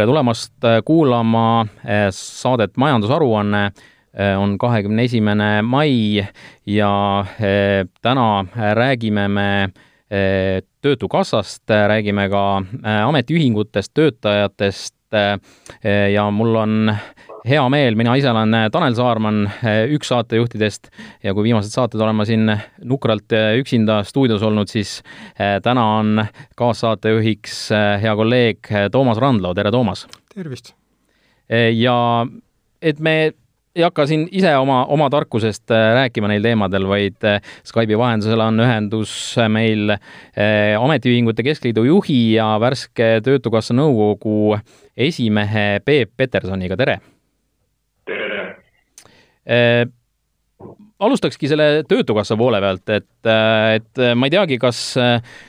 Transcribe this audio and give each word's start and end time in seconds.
tere 0.00 0.08
tulemast 0.08 0.64
kuulama 0.84 1.66
saadet 2.10 2.76
Majandusaruanne 2.80 3.66
on 4.40 4.54
kahekümne 4.58 5.04
esimene 5.04 5.48
mai 5.62 6.24
ja 6.66 6.92
täna 8.02 8.46
räägime 8.74 9.28
me 9.28 9.68
Töötukassast, 10.80 11.68
räägime 11.68 12.28
ka 12.32 12.62
ametiühingutest, 13.04 13.92
töötajatest 13.94 14.96
ja 16.14 16.24
mul 16.30 16.56
on 16.56 16.94
hea 17.46 17.62
meel, 17.72 17.96
mina 17.98 18.14
ise 18.18 18.30
olen 18.30 18.54
äh, 18.56 18.66
Tanel 18.72 18.94
Saarman, 18.96 19.44
äh, 19.64 19.82
üks 19.94 20.10
saatejuhtidest 20.12 20.90
ja 21.24 21.34
kui 21.34 21.48
viimased 21.48 21.72
saated 21.72 22.00
olen 22.00 22.18
ma 22.18 22.26
siin 22.28 22.46
nukralt 22.88 23.32
äh, 23.36 23.54
üksinda 23.60 24.00
stuudios 24.08 24.44
olnud, 24.46 24.70
siis 24.70 25.00
täna 25.64 25.84
on 25.98 26.24
kaassaatejuhiks 26.58 27.68
hea 28.02 28.14
kolleeg 28.16 28.72
Toomas 28.92 29.20
Randlo, 29.22 29.54
tere 29.56 29.72
Toomas! 29.72 30.06
tervist! 30.34 30.74
ja 31.50 32.26
et 32.82 33.00
me 33.02 33.14
ei 33.74 33.82
hakka 33.82 34.04
siin 34.06 34.26
ise 34.34 34.52
oma, 34.58 34.82
oma 34.92 35.08
tarkusest 35.10 35.70
rääkima 35.70 36.28
neil 36.30 36.44
teemadel, 36.44 36.86
vaid 36.90 37.18
Skype'i 37.66 37.98
vahendusel 37.98 38.42
on 38.44 38.62
ühendus 38.62 39.12
meil 39.50 39.94
Ametiühingute 40.78 41.46
Keskliidu 41.46 41.86
juhi 41.88 42.20
ja 42.36 42.52
värske 42.62 43.16
Töötukassa 43.26 43.74
nõukogu 43.78 44.58
esimehe 44.94 45.80
Peep 45.86 46.14
Petersoniga, 46.18 46.78
tere! 46.78 47.00
Äh, 49.48 49.84
alustakski 51.00 51.48
selle 51.48 51.84
Töötukassa 51.88 52.36
poole 52.36 52.60
pealt, 52.60 52.88
et, 52.92 53.08
äh, 53.24 53.78
et 53.78 54.02
ma 54.14 54.28
ei 54.28 54.34
teagi, 54.34 54.58
kas, 54.60 54.82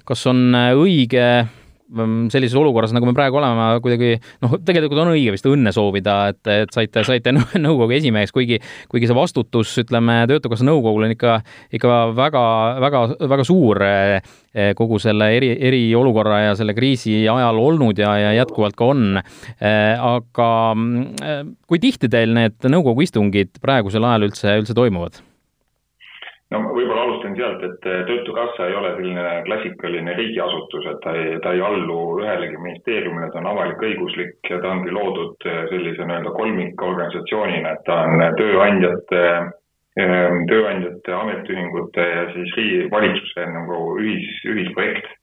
kas 0.08 0.28
on 0.32 0.56
õige 0.56 1.26
sellises 2.34 2.58
olukorras, 2.60 2.94
nagu 2.96 3.10
me 3.10 3.16
praegu 3.18 3.40
oleme, 3.42 3.68
kuidagi 3.84 4.14
noh, 4.44 4.58
tegelikult 4.66 5.04
on 5.04 5.14
õige 5.16 5.36
vist 5.36 5.48
õnne 5.50 5.74
soovida, 5.76 6.18
et, 6.34 6.42
et 6.52 6.76
saite, 6.76 7.06
saite 7.08 7.34
nõukogu 7.66 7.98
esimeheks, 7.98 8.36
kuigi, 8.36 8.62
kuigi 8.92 9.10
see 9.10 9.18
vastutus, 9.18 9.74
ütleme, 9.84 10.22
Töötukassa 10.32 10.68
nõukogul 10.68 11.08
on 11.08 11.16
ikka, 11.16 11.42
ikka 11.74 11.98
väga, 12.18 12.46
väga, 12.84 13.04
väga 13.32 13.48
suur 13.48 13.84
Eh, 14.52 14.74
kogu 14.76 14.98
selle 15.00 15.30
eri, 15.32 15.54
eriolukorra 15.64 16.42
ja 16.42 16.56
selle 16.60 16.74
kriisi 16.76 17.22
ajal 17.32 17.56
olnud 17.56 17.96
ja, 18.02 18.10
ja 18.20 18.34
jätkuvalt 18.36 18.76
ka 18.76 18.90
on. 18.92 19.16
Eh, 19.16 19.96
aga 19.96 20.48
mm, 20.76 21.54
kui 21.72 21.80
tihti 21.80 22.10
teil 22.12 22.36
need 22.36 22.68
nõukogu 22.68 23.06
istungid 23.06 23.62
praegusel 23.64 24.04
ajal 24.10 24.28
üldse, 24.28 24.58
üldse 24.60 24.76
toimuvad? 24.76 25.22
no 26.52 26.60
võib-olla 26.68 27.06
alustan 27.06 27.21
sealt, 27.42 27.64
et 27.68 27.88
eh, 27.90 28.04
Töötukassa 28.08 28.70
ei 28.70 28.76
ole 28.80 28.96
selline 28.96 29.30
klassikaline 29.50 30.18
riigiasutus, 30.18 30.90
et 30.94 31.02
ta 31.04 31.16
ei, 31.20 31.40
ta 31.44 31.56
ei 31.58 31.64
allu 31.66 32.02
ühelegi 32.22 32.62
ministeeriumile, 32.62 33.32
ta 33.34 33.42
on 33.42 33.50
avalik-õiguslik 33.52 34.54
ja 34.54 34.62
ta 34.62 34.76
ongi 34.76 34.94
loodud 34.96 35.50
sellise 35.74 36.06
nii-öelda 36.06 36.36
kolmikorganisatsioonina, 36.38 37.74
et 37.74 37.84
ta 37.90 38.04
on 38.06 38.30
tööandjate 38.40 39.26
Ehm, 40.00 40.46
tööandjate, 40.48 41.12
ametiühingute 41.12 42.04
ja 42.04 42.28
siis 42.32 42.54
riigi, 42.56 42.84
valitsuse 42.94 43.44
nagu 43.52 43.80
ühis, 44.00 44.30
ühisprojekt. 44.48 45.18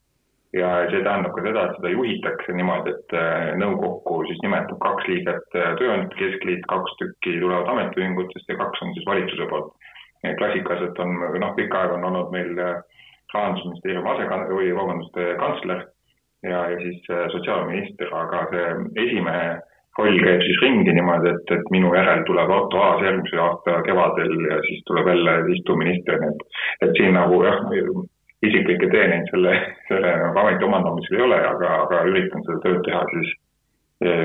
ja 0.56 0.68
see 0.88 1.02
tähendab 1.04 1.34
ka 1.36 1.42
seda, 1.44 1.62
et 1.68 1.74
seda 1.76 1.90
juhitakse 1.92 2.54
niimoodi, 2.56 2.92
et 2.96 3.14
nõukokku 3.60 4.22
siis 4.30 4.38
nimetab 4.40 4.78
kaks 4.80 5.08
liiget 5.10 5.42
Tööandjate 5.52 6.16
Keskliit, 6.16 6.62
kaks 6.72 6.94
tükki 7.00 7.34
tulevad 7.36 7.68
ametiühingutest 7.68 8.48
ja 8.48 8.56
kaks 8.60 8.80
on 8.84 8.94
siis 8.96 9.04
valitsuse 9.08 9.48
poolt. 9.50 9.90
Klassikaliselt 10.38 10.98
on, 10.98 11.14
noh, 11.40 11.54
pikka 11.56 11.82
aega 11.82 11.98
on 11.98 12.08
olnud 12.10 12.34
meil 12.34 12.58
äh, 12.58 12.82
rahandusministeeriumi 13.34 14.12
asekan-, 14.14 14.46
või 14.50 14.74
vabandust, 14.76 15.16
kantsler 15.40 15.86
ja, 16.42 16.62
ja 16.72 16.76
siis 16.82 17.08
sotsiaalminister, 17.34 18.12
aga 18.14 18.44
see 18.52 18.68
esimehe 19.04 19.58
roll 19.98 20.20
käib 20.22 20.44
siis 20.46 20.60
ringi 20.62 20.94
niimoodi, 20.94 21.32
et, 21.34 21.50
et 21.56 21.72
minu 21.74 21.90
järel 21.94 22.22
tuleb 22.28 22.52
Otto 22.54 22.80
Aas 22.82 23.02
järgmise 23.02 23.40
aasta 23.42 23.80
kevadel 23.86 24.36
ja 24.46 24.60
siis 24.68 24.84
tuleb 24.86 25.10
jälle 25.10 25.34
istuv 25.56 25.80
minister, 25.80 26.22
et, 26.28 26.46
et 26.86 26.94
siin 26.98 27.18
nagu 27.18 27.42
jah, 27.42 27.58
isiklikke 28.46 28.90
teeneid 28.94 29.26
selle, 29.32 29.56
selle 29.90 30.14
nagu 30.22 30.42
ameti 30.44 30.64
omandamisel 30.68 31.18
ei 31.18 31.26
ole, 31.26 31.42
aga, 31.50 31.74
aga 31.84 32.02
üritan 32.12 32.46
seda 32.46 32.62
tööd 32.64 32.82
teha 32.86 33.02
siis 33.12 33.36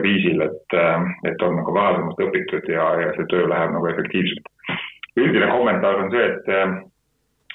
viisil, 0.06 0.42
et, 0.46 0.76
et 1.26 1.42
on 1.42 1.56
nagu 1.58 1.74
varasemast 1.74 2.20
õpitud 2.22 2.68
ja, 2.70 2.92
ja 3.02 3.14
see 3.18 3.26
töö 3.32 3.48
läheb 3.50 3.74
nagu 3.74 3.90
efektiivselt. 3.90 4.52
Üldine 5.20 5.52
kommentaar 5.52 6.02
on 6.04 6.12
see, 6.14 6.26
et 6.32 6.50
eh, 6.54 6.74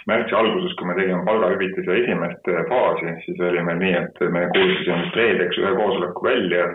märtsi 0.08 0.36
alguses, 0.38 0.76
kui 0.78 0.88
me 0.88 0.94
tegime 0.98 1.24
palgahüvitise 1.26 1.98
esimest 2.02 2.52
faasi, 2.68 3.16
siis 3.24 3.42
oli 3.48 3.64
meil 3.66 3.82
nii, 3.82 3.96
et 4.02 4.22
me 4.34 4.46
kuulutasime 4.54 5.02
vist 5.02 5.18
reedeks 5.20 5.58
ühe 5.60 5.74
koosoleku 5.80 6.24
välja, 6.24 6.70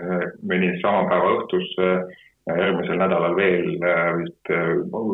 mõni 0.50 0.76
sama 0.84 1.08
päeva 1.10 1.32
õhtus 1.40 1.72
järgmisel 2.48 3.00
nädalal 3.00 3.36
veel 3.36 3.68
vist, 4.20 4.52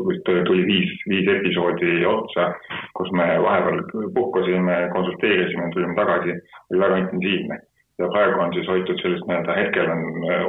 vist 0.09 0.29
tuli 0.47 0.65
viis, 0.65 0.93
viis 1.09 1.27
episoodi 1.29 2.05
otsa, 2.09 2.49
kus 2.97 3.11
me 3.13 3.27
vahepeal 3.43 3.83
puhkasime, 4.15 4.77
konsulteerisime, 4.95 5.69
tulime 5.73 5.95
tagasi, 5.95 6.39
oli 6.71 6.85
väga 6.85 7.01
intensiivne. 7.05 7.59
ja 7.99 8.07
praegu 8.07 8.39
on 8.39 8.53
siis 8.55 8.67
hoitud 8.67 9.01
sellist 9.01 9.25
nii-öelda, 9.27 9.55
hetkel 9.57 9.89
on 9.91 10.03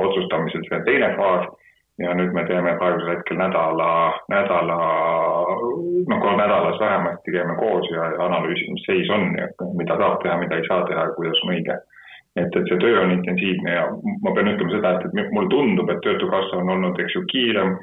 otsustamisel 0.07 0.63
see 0.69 0.79
teine 0.87 1.09
faas 1.17 1.49
ja 2.01 2.15
nüüd 2.17 2.33
me 2.33 2.45
teeme 2.49 2.75
praegusel 2.81 3.13
hetkel 3.15 3.39
nädala, 3.41 3.91
nädala, 4.33 4.79
noh, 6.09 6.21
kord 6.23 6.39
nädalas 6.41 6.81
vähemasti 6.81 7.35
käime 7.35 7.57
koos 7.61 7.89
ja 7.93 8.09
analüüsime, 8.27 8.77
mis 8.77 8.87
seis 8.89 9.11
on 9.13 9.35
ja 9.39 9.49
mida 9.79 9.99
saab 10.01 10.21
teha, 10.25 10.39
mida 10.41 10.59
ei 10.59 10.69
saa 10.69 10.85
teha 10.89 11.09
ja 11.09 11.17
kuidas 11.19 11.43
on 11.45 11.55
õige. 11.55 11.79
et, 12.39 12.57
et 12.57 12.69
see 12.71 12.79
töö 12.79 13.01
on 13.03 13.11
intensiivne 13.11 13.73
ja 13.75 13.87
ma 14.25 14.33
pean 14.35 14.53
ütlema 14.53 14.77
seda, 14.77 14.93
et, 14.97 15.09
et 15.09 15.33
mulle 15.35 15.51
tundub, 15.51 15.91
et 15.91 16.01
Töötukassa 16.05 16.61
on 16.61 16.71
olnud, 16.77 17.01
eks 17.03 17.17
ju, 17.17 17.25
kiirem, 17.33 17.75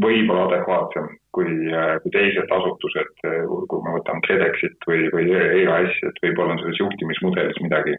võib-olla 0.00 0.46
adekvaatsem 0.46 1.08
kui, 1.34 1.54
kui 2.02 2.12
teised 2.14 2.52
asutused, 2.56 3.10
kui 3.20 3.80
me 3.84 3.96
võtame 3.98 4.22
KredExit 4.26 4.86
või, 4.88 5.08
või 5.14 5.32
EAS-i, 5.34 6.06
et 6.08 6.20
võib-olla 6.24 6.54
on 6.54 6.62
selles 6.62 6.78
juhtimismudelis 6.80 7.58
midagi, 7.64 7.96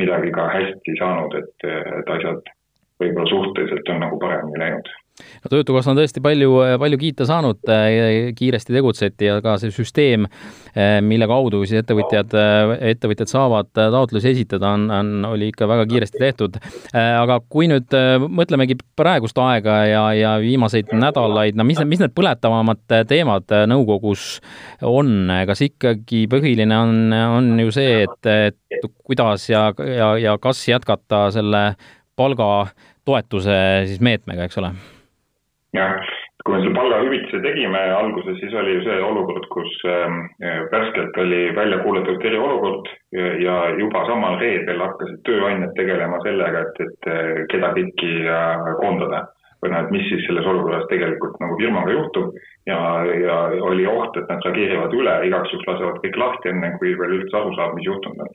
midagi 0.00 0.30
ka 0.38 0.46
hästi 0.54 0.96
saanud, 1.00 1.34
et, 1.42 1.66
et 1.98 2.14
asjad 2.16 2.54
võib-olla 3.02 3.30
suhteliselt 3.30 3.90
on 3.94 4.04
nagu 4.06 4.20
paremini 4.22 4.62
läinud 4.62 4.92
no 5.14 5.50
Töötukassa 5.50 5.92
on 5.92 5.98
tõesti 5.98 6.22
palju, 6.24 6.56
palju 6.80 6.98
kiita 6.98 7.26
saanud, 7.28 7.60
kiiresti 8.38 8.74
tegutseti 8.74 9.28
ja 9.28 9.36
ka 9.44 9.54
see 9.62 9.70
süsteem, 9.74 10.26
mille 11.06 11.28
kaudu 11.30 11.62
siis 11.62 11.84
ettevõtjad, 11.84 12.34
ettevõtjad 12.90 13.30
saavad 13.30 13.70
taotlusi 13.74 14.32
esitada, 14.32 14.72
on, 14.74 14.88
on, 14.90 15.12
oli 15.30 15.52
ikka 15.52 15.68
väga 15.70 15.86
kiiresti 15.90 16.22
tehtud. 16.22 16.58
aga 16.98 17.38
kui 17.48 17.68
nüüd 17.70 17.94
mõtlemegi 18.26 18.78
praegust 18.98 19.38
aega 19.38 19.78
ja, 19.86 20.04
ja 20.18 20.36
viimaseid 20.42 20.90
nädalaid, 20.98 21.58
no 21.58 21.66
mis, 21.68 21.78
mis 21.86 22.02
need 22.02 22.14
põletavamad 22.16 22.82
teemad 23.10 23.54
nõukogus 23.70 24.40
on, 24.82 25.30
kas 25.46 25.62
ikkagi 25.68 26.26
põhiline 26.30 26.74
on, 26.74 27.04
on 27.14 27.52
ju 27.62 27.74
see, 27.74 28.00
et, 28.08 28.32
et 28.50 28.88
kuidas 29.06 29.46
ja, 29.50 29.68
ja, 29.78 30.16
ja 30.18 30.40
kas 30.42 30.66
jätkata 30.68 31.28
selle 31.34 31.68
palgatoetuse 32.16 33.56
siis 33.88 34.02
meetmega, 34.04 34.48
eks 34.48 34.60
ole? 34.62 34.74
jah, 35.74 35.98
kui 36.44 36.54
me 36.54 36.60
selle 36.62 36.76
palgahüvitise 36.76 37.40
tegime 37.42 37.80
alguses, 37.96 38.36
siis 38.40 38.54
oli 38.60 38.76
ju 38.76 38.82
see 38.86 38.98
olukord, 39.02 39.46
kus 39.54 39.70
ähm, 39.88 40.18
värskelt 40.72 41.16
oli 41.22 41.40
välja 41.56 41.78
kuulutatud 41.82 42.26
eriolukord 42.30 42.90
ja, 43.16 43.56
juba 43.78 44.04
samal 44.10 44.36
reedel 44.42 44.82
hakkasid 44.84 45.22
tööandjad 45.28 45.72
tegelema 45.78 46.20
sellega, 46.26 46.66
et, 46.66 46.82
et 46.86 47.10
äh, 47.14 47.32
keda 47.52 47.72
kõiki 47.78 48.12
äh, 48.28 48.68
koondada. 48.82 49.24
Või 49.64 49.72
noh, 49.72 49.86
et 49.86 49.92
mis 49.94 50.04
siis 50.10 50.26
selles 50.28 50.44
olukorras 50.44 50.84
tegelikult 50.90 51.38
nagu 51.40 51.54
firmaga 51.56 51.92
juhtub. 51.94 52.34
Ja, 52.68 52.76
ja 53.08 53.36
oli 53.64 53.86
oht, 53.88 54.18
et 54.20 54.28
nad 54.28 54.44
reageerivad 54.44 54.92
üle, 54.92 55.14
igaks 55.24 55.54
juhuks 55.54 55.70
lasevad 55.70 56.02
kõik 56.02 56.18
lahti, 56.20 56.50
enne 56.52 56.74
kui 56.76 56.92
veel 57.00 57.14
üldse 57.22 57.38
aru 57.38 57.54
saab, 57.56 57.72
mis 57.78 57.88
juhtunud 57.88 58.26
on 58.26 58.34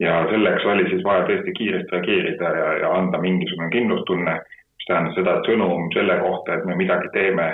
ja 0.00 0.26
selleks 0.30 0.64
oli 0.64 0.86
siis 0.90 1.04
vaja 1.04 1.26
tõesti 1.28 1.52
kiiresti 1.58 1.92
reageerida 1.92 2.52
ja, 2.56 2.68
ja 2.82 2.92
anda 2.96 3.20
mingisugune 3.20 3.68
kindlustunne, 3.74 4.36
mis 4.40 4.88
tähendas 4.88 5.18
seda, 5.18 5.36
et 5.36 5.50
sõnum 5.50 5.90
selle 5.94 6.16
kohta, 6.22 6.56
et 6.56 6.68
me 6.68 6.76
midagi 6.78 7.10
teeme 7.16 7.50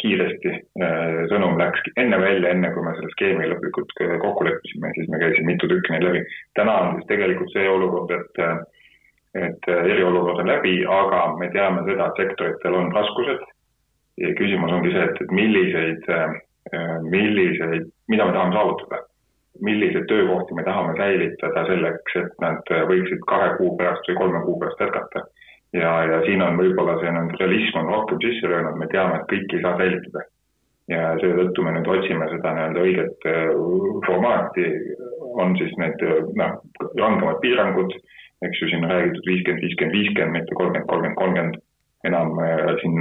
kiiresti, 0.00 0.52
äh, 0.80 1.18
sõnum 1.32 1.58
läks 1.60 1.84
enne 2.00 2.18
välja, 2.20 2.54
enne 2.54 2.72
kui 2.72 2.86
me 2.86 2.94
selle 2.96 3.12
skeemi 3.12 3.50
lõplikult 3.50 3.92
kokku 4.22 4.46
leppisime, 4.48 4.94
siis 4.96 5.10
me 5.12 5.20
käisime 5.20 5.52
mitu 5.52 5.68
tükki 5.68 5.92
neid 5.92 6.06
läbi. 6.08 6.24
täna 6.56 6.78
on 6.86 6.96
siis 6.96 7.10
tegelikult 7.12 7.52
see 7.52 7.68
olukord, 7.68 8.16
et 8.16 8.46
et 9.34 9.66
eriolukord 9.66 10.38
on 10.44 10.46
läbi, 10.46 10.76
aga 10.86 11.24
me 11.38 11.48
teame 11.50 11.82
seda, 11.88 12.06
et 12.06 12.20
sektoritel 12.22 12.74
on 12.78 12.92
raskused. 12.94 13.40
Küsimus 14.38 14.70
ongi 14.70 14.92
see, 14.94 15.08
et, 15.08 15.16
et 15.24 15.32
milliseid, 15.34 16.04
äh, 16.06 17.00
milliseid, 17.02 17.88
mida 18.08 18.28
me 18.28 18.36
tahame 18.36 18.54
saavutada 18.54 19.00
milliseid 19.62 20.06
töökohti 20.10 20.54
me 20.54 20.64
tahame 20.64 20.96
säilitada 20.98 21.64
selleks, 21.68 22.16
et 22.20 22.36
nad 22.42 22.70
võiksid 22.90 23.22
kahe 23.30 23.54
kuu 23.58 23.76
pärast 23.78 24.08
või 24.10 24.20
kolme 24.20 24.44
kuu 24.44 24.58
pärast 24.60 24.80
jätkata. 24.80 25.24
ja, 25.72 25.90
ja 26.10 26.20
siin 26.26 26.42
on 26.42 26.58
võib-olla 26.58 26.98
see 27.00 27.12
nüüd 27.14 27.36
realism 27.40 27.78
on 27.82 27.92
rohkem 27.92 28.22
sisse 28.22 28.50
löönud, 28.50 28.78
me 28.78 28.88
teame, 28.92 29.20
et 29.20 29.28
kõiki 29.32 29.58
ei 29.58 29.62
saa 29.66 29.76
säilitada. 29.78 30.24
ja 30.88 31.04
seetõttu 31.20 31.62
me 31.62 31.76
nüüd 31.76 31.92
otsime 31.96 32.28
seda 32.32 32.54
nii-öelda 32.56 32.82
õiget 32.88 33.28
äh, 33.30 33.44
formaati, 34.06 34.66
on 35.44 35.56
siis 35.58 35.72
need 35.80 36.02
noh, 36.40 36.58
rangemad 37.00 37.40
piirangud, 37.42 37.94
eks 38.44 38.60
ju, 38.60 38.68
siin 38.68 38.84
on 38.84 38.90
räägitud 38.90 39.30
viiskümmend, 39.30 39.62
viiskümmend, 39.64 39.96
viiskümmend, 39.98 40.36
mitte 40.38 40.58
kolmkümmend, 40.60 40.90
kolmkümmend, 40.90 41.20
kolmkümmend. 41.22 41.62
enam 42.04 42.38
äh, 42.44 42.74
siin 42.82 42.98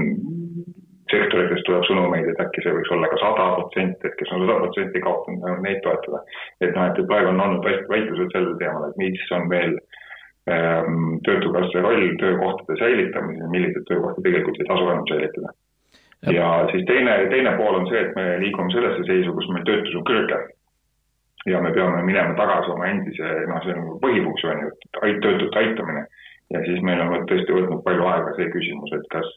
sektoritest 1.14 1.66
tuleb 1.68 1.84
sõnumeid, 1.88 2.30
et 2.30 2.40
äkki 2.44 2.64
see 2.66 2.76
võiks 2.76 2.92
olla 2.96 3.10
ka 3.12 3.20
sada 3.22 3.48
protsenti, 3.58 4.10
et 4.10 4.16
kes 4.20 4.32
on 4.36 4.46
sada 4.46 4.60
protsenti 4.62 5.02
kaotanud, 5.04 5.62
neid 5.66 5.82
toetada. 5.86 6.24
et 6.62 6.72
noh, 6.76 6.88
et 6.88 7.04
praegu 7.12 7.32
on 7.32 7.44
olnud 7.48 7.68
väitlused 7.92 8.34
sellel 8.36 8.56
teemal, 8.62 8.90
et 8.90 8.98
mis 9.02 9.36
on 9.38 9.50
veel 9.52 9.76
ähm, 10.54 11.20
töötukassa 11.28 11.86
roll 11.86 12.10
töökohtade 12.22 12.80
säilitamisel, 12.82 13.54
milliseid 13.54 13.86
töökohti 13.90 14.26
tegelikult 14.26 14.60
ei 14.60 14.72
tasu 14.72 14.90
enam 14.90 15.08
säilitada. 15.12 15.54
ja 16.40 16.50
siis 16.72 16.86
teine, 16.90 17.16
teine 17.30 17.56
pool 17.60 17.80
on 17.82 17.88
see, 17.92 18.02
et 18.02 18.16
me 18.20 18.28
liigume 18.44 18.72
sellesse 18.76 19.08
seisu, 19.08 19.34
kus 19.38 19.50
meil 19.54 19.66
töötus 19.70 19.96
on 20.00 20.06
kõrge 20.10 20.44
ja 21.46 21.62
me 21.62 21.72
peame 21.76 22.04
minema 22.08 22.36
tagasi 22.40 22.72
oma 22.72 22.88
endise, 22.88 23.32
noh, 23.50 23.64
see 23.66 23.76
on 23.76 23.98
põhifunktsioon 24.04 24.62
ju, 24.64 24.76
töötute 25.24 25.60
aitamine. 25.60 26.06
ja 26.54 26.60
siis 26.68 26.82
meil 26.86 27.00
on 27.02 27.24
tõesti 27.28 27.56
võtnud 27.56 27.82
palju 27.86 28.04
aega 28.06 28.34
see 28.38 28.50
küsimus, 28.54 28.92
et 28.94 29.06
kas, 29.12 29.30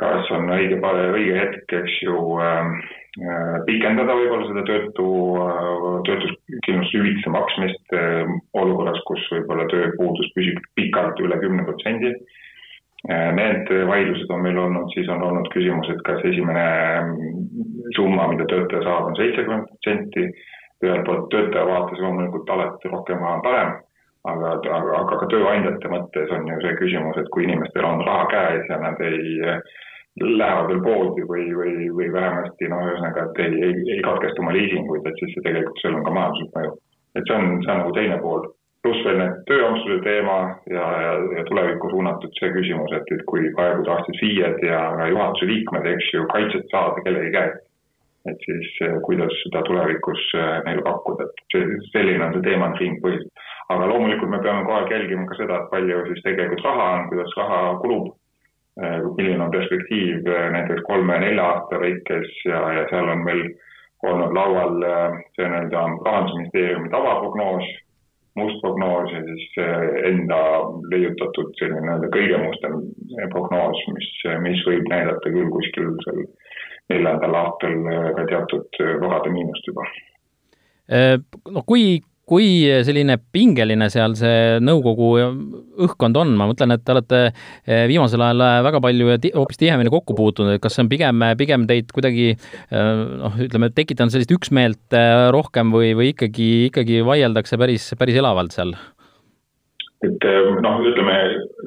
kas 0.00 0.30
on 0.34 0.50
õige, 0.50 0.78
õige 0.82 1.34
hetk, 1.38 1.74
eks 1.78 1.98
ju 2.02 2.14
äh,, 2.42 2.70
pikendada 3.68 4.16
võib-olla 4.18 4.48
seda 4.48 4.64
töötu 4.66 5.08
äh,, 5.38 5.98
töötuskindlustushüvitise 6.08 7.34
maksmist 7.34 7.96
äh, 7.98 8.32
olukorras, 8.58 8.98
kus 9.08 9.26
võib-olla 9.32 9.68
tööpuudus 9.70 10.32
püsib 10.34 10.58
pikalt 10.78 11.22
üle 11.22 11.38
kümne 11.42 11.66
protsendi. 11.68 12.14
Äh, 13.06 13.30
Need 13.38 13.70
vaidlused 13.90 14.34
on 14.34 14.42
meil 14.46 14.58
olnud, 14.58 14.90
siis 14.96 15.08
on 15.12 15.22
olnud 15.22 15.50
küsimus, 15.54 15.90
et 15.92 16.02
kas 16.08 16.24
esimene 16.26 16.66
summa, 17.94 18.28
mida 18.32 18.48
töötaja 18.50 18.82
saab, 18.86 19.10
on 19.12 19.18
seitsekümmend 19.20 19.70
protsenti. 19.70 20.28
Ühelt 20.84 21.06
poolt 21.06 21.28
töötaja 21.32 21.64
vaates 21.68 22.00
loomulikult 22.02 22.50
alati 22.50 22.90
rohkem 22.92 23.22
on 23.24 23.42
parem, 23.44 23.76
aga, 24.32 24.52
aga, 24.56 24.98
aga 25.00 25.16
ka 25.20 25.30
tööandjate 25.32 25.90
mõttes 25.92 26.30
on 26.32 26.48
ju 26.48 26.60
see 26.62 26.76
küsimus, 26.80 27.18
et 27.20 27.30
kui 27.34 27.44
inimestel 27.46 27.88
on 27.88 28.04
raha 28.06 28.28
käes 28.32 28.70
ja 28.70 28.78
nad 28.80 29.00
ei 29.04 29.40
lähevad 30.20 30.68
veel 30.70 30.82
poodi 30.82 31.24
või, 31.28 31.46
või, 31.58 31.88
või 31.98 32.10
vähemasti 32.14 32.68
noh, 32.70 32.84
ühesõnaga, 32.86 33.28
et 33.28 33.40
ei, 33.44 33.62
ei, 33.68 33.78
ei 33.96 34.02
katkesta 34.06 34.42
oma 34.42 34.54
liisinguid, 34.54 35.06
et 35.10 35.18
siis 35.20 35.32
see 35.34 35.46
tegelikult, 35.46 35.80
seal 35.82 35.96
on 35.98 36.04
ka 36.06 36.12
majanduslik 36.14 36.52
mõju. 36.54 36.76
et 37.18 37.26
see 37.26 37.34
on, 37.38 37.50
see 37.64 37.72
on 37.72 37.82
nagu 37.82 37.96
teine 37.98 38.20
pool. 38.22 38.46
pluss 38.84 39.00
veel 39.06 39.16
need 39.16 39.36
tööampsuse 39.48 40.00
teema 40.04 40.38
ja, 40.68 40.86
ja, 41.02 41.12
ja 41.38 41.44
tulevikku 41.48 41.88
suunatud 41.90 42.34
see 42.38 42.50
küsimus, 42.52 42.92
et, 42.92 43.12
et 43.16 43.22
kui 43.30 43.48
praegu 43.56 43.84
tahtsid 43.86 44.18
FIE-d 44.20 44.66
ja 44.68 44.80
juhatuse 45.08 45.48
liikmed, 45.48 45.86
eks 45.88 46.10
ju, 46.12 46.26
kaitset 46.32 46.68
saada 46.72 47.04
kellegi 47.06 47.32
käest 47.32 47.64
et 48.30 48.44
siis 48.44 48.68
eh, 48.84 48.94
kuidas 49.04 49.32
seda 49.42 49.62
tulevikus 49.68 50.20
eh, 50.38 50.52
neile 50.66 50.84
pakkuda, 50.84 51.26
et 51.26 51.42
see, 51.52 51.80
selline 51.92 52.24
on 52.24 52.36
see 52.36 52.46
teemade 52.46 52.80
ring 52.80 53.00
põhiliselt. 53.02 53.50
Aga 53.72 53.86
loomulikult 53.88 54.30
me 54.30 54.40
peame 54.42 54.64
kogu 54.64 54.76
aeg 54.78 54.92
jälgima 54.92 55.26
ka 55.28 55.38
seda, 55.38 55.60
et 55.60 55.70
palju 55.70 56.02
siis 56.08 56.24
tegelikult 56.26 56.64
raha 56.66 56.88
on, 56.96 57.06
kuidas 57.12 57.36
raha 57.38 57.60
kulub, 57.82 58.10
eh, 58.82 58.98
milline 59.16 59.44
on 59.44 59.54
perspektiiv 59.54 60.28
näiteks 60.56 60.84
kolme-nelja 60.88 61.46
aasta 61.52 61.80
lõikes 61.84 62.34
ja, 62.50 62.60
ja 62.78 62.84
seal 62.90 63.08
on 63.14 63.24
meil 63.28 63.46
olnud 64.04 64.36
laual 64.36 64.76
see 65.32 65.48
nii-öelda 65.48 65.86
rahandusministeeriumi 66.04 66.90
tavaprognoos, 66.92 67.70
must 68.36 68.60
prognoos 68.60 69.12
ja 69.14 69.22
siis 69.24 69.44
enda 70.10 70.40
leiutatud 70.92 71.54
selline 71.60 71.86
nii-öelda 71.86 72.10
kõige 72.18 72.42
mustem 72.42 72.82
prognoos, 73.32 73.80
mis, 73.96 74.10
mis 74.44 74.64
võib 74.68 74.90
näidata 74.92 75.32
küll 75.32 75.48
kuskil 75.54 75.94
seal 76.04 76.26
neljandal 76.92 77.36
aastal 77.38 77.86
äh, 77.88 78.08
ka 78.16 78.26
teatud 78.30 78.80
äh, 78.80 78.96
varade 79.00 79.32
miinust 79.32 79.68
juba. 79.68 79.86
Äh, 80.92 81.16
no 81.50 81.64
kui, 81.66 82.02
kui 82.28 82.64
selline 82.86 83.18
pingeline 83.34 83.88
seal 83.92 84.14
see 84.18 84.60
nõukogu 84.64 85.10
õhkkond 85.84 86.16
on, 86.22 86.32
ma 86.38 86.48
mõtlen, 86.48 86.72
et 86.74 86.84
te 86.84 86.94
olete 86.94 87.20
viimasel 87.90 88.22
ajal 88.24 88.44
väga 88.64 88.80
palju 88.84 89.10
ja 89.12 89.18
hoopis 89.36 89.60
tihemini 89.60 89.92
kokku 89.92 90.16
puutunud, 90.16 90.56
et 90.56 90.62
kas 90.64 90.76
see 90.76 90.84
on 90.86 90.90
pigem, 90.92 91.24
pigem 91.40 91.68
teid 91.68 91.92
kuidagi 91.94 92.32
noh, 92.72 93.36
ütleme, 93.44 93.70
tekitanud 93.76 94.14
sellist 94.14 94.32
üksmeelt 94.34 94.96
rohkem 95.34 95.74
või, 95.74 95.92
või 95.98 96.12
ikkagi, 96.14 96.50
ikkagi 96.70 97.02
vaieldakse 97.06 97.60
päris, 97.60 97.90
päris 98.00 98.20
elavalt 98.22 98.56
seal? 98.56 98.72
Et 100.04 100.24
eh, 100.28 100.48
noh, 100.64 100.80
ütleme 100.84 101.14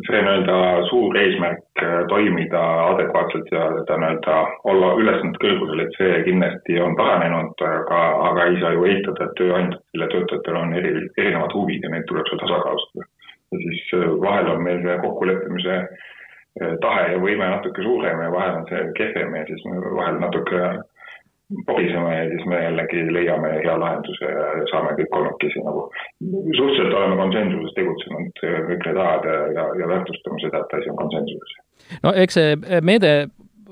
see 0.07 0.19
nii-öelda 0.21 0.57
suur 0.89 1.17
eesmärk 1.19 1.81
eh, 1.83 1.99
toimida 2.11 2.63
adekvaatselt 2.91 3.51
ja 3.53 3.67
nii-öelda 3.75 4.37
olla 4.71 4.91
ülesannete 5.01 5.41
kõrgusel, 5.43 5.83
et 5.83 5.97
see 5.99 6.19
kindlasti 6.27 6.79
on 6.83 6.97
paranenud, 6.99 7.63
aga, 7.69 8.01
aga 8.31 8.49
ei 8.49 8.59
saa 8.63 8.73
ju 8.75 8.85
eitada, 8.89 9.27
et 9.27 9.37
tööandjatel 9.39 10.03
ja 10.03 10.09
töötajatel 10.13 10.59
on 10.61 10.75
eri, 10.81 10.93
erinevad 11.17 11.55
huvid 11.57 11.87
ja 11.87 11.93
neid 11.93 12.05
tuleb 12.11 12.29
seal 12.29 12.43
tasakaalustada. 12.43 13.09
ja 13.53 13.63
siis 13.63 13.95
eh, 13.99 14.11
vahel 14.27 14.53
on 14.53 14.63
meil 14.67 14.83
see 14.85 14.99
kokkuleppimise 15.05 15.81
tahe 16.81 17.01
ja 17.11 17.17
võime 17.21 17.45
natuke 17.51 17.83
suurem 17.85 18.21
ja 18.23 18.31
vahel 18.33 18.55
on 18.63 18.63
see 18.69 18.79
kehvem 18.97 19.35
ja 19.37 19.43
siis 19.45 19.61
vahel 19.69 20.15
natuke 20.23 20.61
poriseme 21.65 22.17
ja 22.17 22.29
siis 22.29 22.45
me 22.45 22.63
jällegi 22.63 23.03
leiame 23.13 23.51
hea 23.63 23.75
lahenduse 23.79 24.31
ja 24.31 24.65
saame 24.71 24.95
kõik 24.99 25.11
kolmekesi 25.15 25.63
nagu, 25.63 25.85
suhteliselt 26.57 26.97
oleme 26.99 27.19
konsensuses 27.21 27.75
tegutsenud 27.77 28.43
kõik 28.43 28.87
need 28.89 29.01
ajad 29.05 29.29
ja, 29.31 29.37
ja, 29.57 29.67
ja 29.81 29.89
väärtustame 29.93 30.43
seda, 30.43 30.63
et 30.63 30.77
asi 30.79 30.91
on 30.91 30.99
konsensuses. 31.03 31.57
no 32.03 32.13
eks 32.23 32.39
see 32.39 32.81
meede 32.91 33.13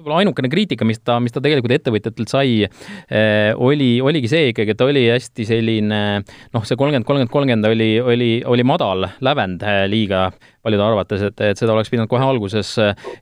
võib-olla 0.06 0.22
ainukene 0.22 0.50
kriitika, 0.52 0.86
mis 0.86 1.02
ta, 1.02 1.18
mis 1.20 1.34
ta 1.34 1.42
tegelikult 1.42 1.74
ettevõtjatelt 1.74 2.30
sai, 2.30 2.68
eh, 3.10 3.52
oli, 3.58 3.98
oligi 4.06 4.30
see 4.30 4.52
ikkagi, 4.54 4.76
et 4.76 4.78
ta 4.78 4.86
oli 4.86 5.08
hästi 5.10 5.48
selline 5.50 6.02
noh, 6.22 6.66
see 6.66 6.78
kolmkümmend, 6.78 7.08
kolmkümmend, 7.08 7.32
kolmkümmend 7.34 7.70
oli, 7.72 7.90
oli, 8.02 8.30
oli 8.46 8.66
madal 8.68 9.08
lävend 9.26 9.66
eh, 9.66 9.86
liiga 9.90 10.30
paljude 10.66 10.86
arvates, 10.86 11.22
et, 11.26 11.42
et 11.46 11.60
seda 11.60 11.76
oleks 11.76 11.92
pidanud 11.94 12.10
kohe 12.10 12.26
alguses, 12.26 12.72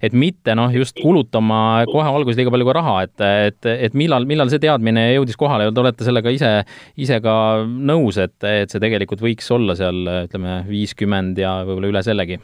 et 0.04 0.14
mitte 0.16 0.56
noh, 0.56 0.72
just 0.72 1.00
kulutama 1.00 1.84
kohe 1.90 2.08
alguses 2.08 2.40
liiga 2.40 2.54
palju 2.54 2.70
ka 2.70 2.78
raha, 2.80 2.96
et, 3.08 3.26
et, 3.50 3.70
et 3.90 3.98
millal, 4.00 4.28
millal 4.28 4.52
see 4.52 4.64
teadmine 4.64 5.10
jõudis 5.14 5.40
kohale 5.40 5.68
ja 5.68 5.76
te 5.76 5.84
olete 5.84 6.08
sellega 6.08 6.32
ise, 6.36 6.54
ise 6.96 7.20
ka 7.24 7.36
nõus, 7.68 8.20
et, 8.24 8.38
et 8.48 8.72
see 8.72 8.84
tegelikult 8.84 9.24
võiks 9.24 9.52
olla 9.56 9.76
seal 9.80 10.04
ütleme, 10.24 10.64
viiskümmend 10.72 11.44
ja 11.44 11.62
võib-olla 11.68 11.92
üle 11.92 12.08
sellegi 12.08 12.40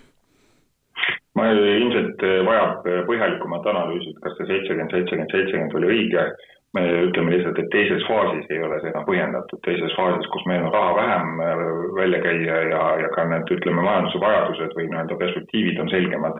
ma 1.37 1.49
ilmselt 1.53 2.23
eh, 2.25 2.39
vajab 2.45 2.87
eh, 2.89 3.01
põhjalikumat 3.09 3.67
analüüsi, 3.71 4.13
et 4.13 4.23
kas 4.23 4.37
see 4.37 4.47
seitsekümmend, 4.49 4.95
seitsekümmend, 4.95 5.35
seitsekümmend 5.35 5.77
oli 5.81 5.93
õige. 5.95 6.29
me 6.77 6.83
ütleme 7.01 7.31
lihtsalt, 7.33 7.57
et 7.57 7.69
teises 7.73 8.03
faasis 8.05 8.51
ei 8.53 8.59
ole 8.61 8.75
see 8.77 8.91
enam 8.91 9.05
põhjendatud, 9.07 9.57
teises 9.65 9.93
faasis, 9.97 10.27
kus 10.29 10.43
meil 10.45 10.67
on 10.67 10.75
raha 10.75 10.91
vähem 10.99 11.41
eh, 11.41 11.61
välja 11.97 12.19
käia 12.25 12.59
ja, 12.69 12.81
ja 13.01 13.09
ka 13.15 13.25
need, 13.31 13.53
ütleme, 13.55 13.81
majanduse 13.81 14.21
vajadused 14.21 14.75
või 14.77 14.85
nii-öelda 14.91 15.17
perspektiivid 15.23 15.81
on 15.81 15.89
selgemad, 15.95 16.37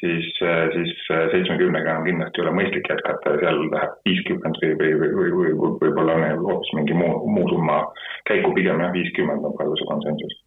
siis, 0.00 0.30
siis 0.72 0.96
seitsmekümnega 1.10 1.98
on 1.98 2.08
kindlasti 2.08 2.40
ei 2.40 2.46
ole 2.46 2.56
mõistlik 2.56 2.88
jätkata 2.88 3.36
ja 3.36 3.42
seal 3.44 3.62
läheb 3.74 4.00
viiskümmend 4.08 4.64
või, 4.64 4.72
või, 4.80 4.96
või, 4.96 5.12
või, 5.36 5.54
või 5.60 5.76
võib-olla 5.84 6.18
hoopis 6.40 6.74
mingi 6.80 6.96
muu, 6.96 7.20
muu 7.36 7.48
summa 7.52 7.82
käiku, 8.32 8.56
pigem 8.56 8.80
jah, 8.80 8.96
viiskümmend 8.96 9.44
on 9.44 9.56
praegu 9.60 9.76
see 9.76 9.92
konsensus 9.92 10.40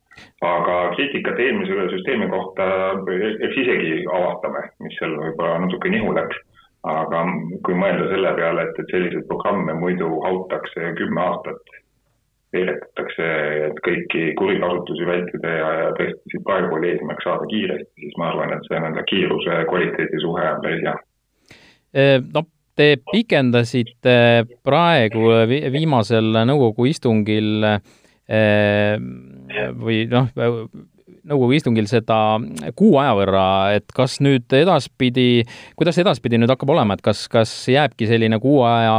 aga 0.45 0.77
kriitikat 0.95 1.39
eelmise 1.39 1.87
süsteemi 1.93 2.29
kohta 2.31 2.67
eks 3.47 3.57
isegi 3.63 4.05
avastame, 4.07 4.69
mis 4.83 4.95
seal 4.99 5.17
võib-olla 5.19 5.59
natuke 5.65 5.91
nihu 5.93 6.13
läks. 6.15 6.45
aga 6.89 7.25
kui 7.67 7.75
mõelda 7.75 8.05
selle 8.07 8.29
peale, 8.37 8.63
et, 8.69 8.77
et 8.79 8.91
selliseid 8.93 9.25
programme 9.27 9.73
muidu 9.75 10.07
hautakse 10.23 10.93
kümme 10.95 11.19
aastat, 11.21 11.73
veeretatakse, 12.55 13.25
et 13.65 13.81
kõiki 13.83 14.21
kurikasutusi 14.39 15.07
vältida 15.09 15.57
ja, 15.57 15.73
ja 15.81 15.89
tõesti 15.97 16.31
siit 16.31 16.45
praegu 16.47 16.77
oli 16.77 16.93
eesmärk 16.93 17.19
saada 17.25 17.49
kiiresti, 17.51 17.91
siis 17.99 18.15
ma 18.21 18.29
arvan, 18.31 18.55
et 18.55 18.63
see 18.69 18.79
nii-öelda 18.79 19.03
kiiruse 19.11 19.59
kvaliteedi 19.73 20.23
suhe 20.23 20.47
on 20.53 20.63
päris 20.63 20.87
hea. 20.87 20.95
no 22.31 22.45
te 22.79 22.93
pikendasite 23.11 24.15
praegu 24.63 25.27
viimasel 25.75 26.31
nõukogu 26.47 26.87
istungil 26.93 27.67
äh, 27.73 27.81
või 28.29 30.03
noh, 30.11 30.27
nõukogu 31.29 31.55
istungil 31.57 31.87
seda 31.89 32.39
kuu 32.77 32.97
aja 33.01 33.13
võrra, 33.17 33.45
et 33.77 33.87
kas 33.95 34.19
nüüd 34.23 34.49
edaspidi, 34.55 35.45
kuidas 35.79 35.99
edaspidi 36.01 36.39
nüüd 36.39 36.51
hakkab 36.53 36.73
olema, 36.75 36.97
et 36.97 37.05
kas, 37.05 37.25
kas 37.31 37.53
jääbki 37.69 38.09
selline 38.09 38.39
kuu 38.41 38.61
aja 38.67 38.97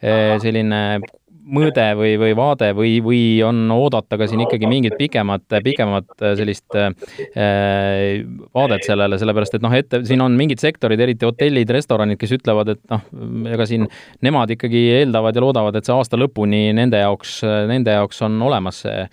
eh, 0.00 0.36
selline 0.42 1.00
mõõde 1.46 1.86
või, 1.98 2.14
või 2.20 2.34
vaade 2.36 2.70
või, 2.76 2.96
või 3.04 3.20
on 3.46 3.64
oodata 3.74 4.18
ka 4.18 4.28
siin 4.28 4.42
ikkagi 4.44 4.68
mingit 4.70 4.96
pikemat, 4.98 5.44
pikemat 5.64 6.26
sellist 6.38 6.76
äh, 6.78 6.90
vaadet 8.54 8.86
sellele, 8.86 9.18
sellepärast 9.20 9.58
et 9.58 9.64
noh, 9.64 9.76
ette, 9.76 10.02
siin 10.08 10.24
on 10.24 10.36
mingid 10.38 10.62
sektorid, 10.62 11.00
eriti 11.02 11.28
hotellid, 11.28 11.70
restoranid, 11.76 12.18
kes 12.20 12.36
ütlevad, 12.38 12.74
et 12.74 12.82
noh, 12.92 13.06
ega 13.52 13.68
siin 13.68 13.86
nemad 14.26 14.52
ikkagi 14.56 14.86
eeldavad 14.98 15.36
ja 15.36 15.44
loodavad, 15.44 15.78
et 15.78 15.88
see 15.88 15.94
aasta 15.96 16.18
lõpuni 16.20 16.68
nende 16.76 17.00
jaoks, 17.02 17.38
nende 17.70 17.94
jaoks 17.96 18.22
on 18.26 18.40
olemas 18.48 18.82
see, 18.84 19.06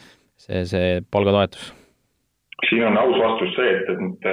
see, 0.48 0.66
see 0.70 1.00
palgatoetus. 1.14 1.72
Siin 2.70 2.86
on 2.88 2.98
aus 2.98 3.18
vastus 3.20 3.54
see, 3.58 3.72
et, 3.76 3.90
et, 3.92 4.28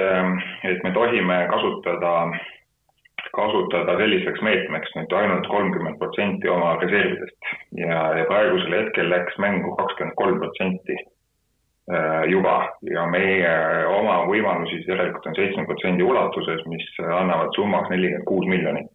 et 0.71 0.83
me 0.85 0.93
tohime 0.95 1.43
kasutada 1.51 2.13
kasutada 3.35 3.95
selliseks 3.99 4.41
meetmeks 4.45 4.93
nüüd 4.97 5.13
ainult 5.15 5.47
kolmkümmend 5.51 5.99
protsenti 6.01 6.49
oma 6.51 6.73
reservidest 6.81 7.51
ja, 7.79 8.01
ja 8.17 8.27
praegusel 8.29 8.75
hetkel 8.75 9.09
läks 9.11 9.37
mängu 9.39 9.75
kakskümmend 9.79 10.17
kolm 10.19 10.39
protsenti. 10.43 10.97
juba 12.29 12.69
ja 12.87 13.03
meie 13.09 13.53
oma 13.89 14.19
võimalusi 14.29 14.83
järelikult 14.87 15.25
on 15.27 15.35
seitsme 15.35 15.65
protsendi 15.65 16.03
ulatuses, 16.05 16.61
mis 16.69 16.85
annavad 17.01 17.49
summaks 17.55 17.89
nelikümmend 17.89 18.27
kuus 18.29 18.45
miljonit. 18.47 18.91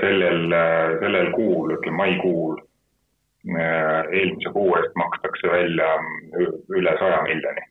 sellel, 0.00 0.52
sellel 1.00 1.30
kuul, 1.32 1.72
ütleme 1.76 1.96
maikuul, 1.96 2.58
eelmise 4.12 4.52
kuu 4.52 4.74
eest 4.76 4.98
makstakse 5.00 5.52
välja 5.52 5.88
üle 6.80 6.96
saja 6.98 7.22
miljoni. 7.22 7.64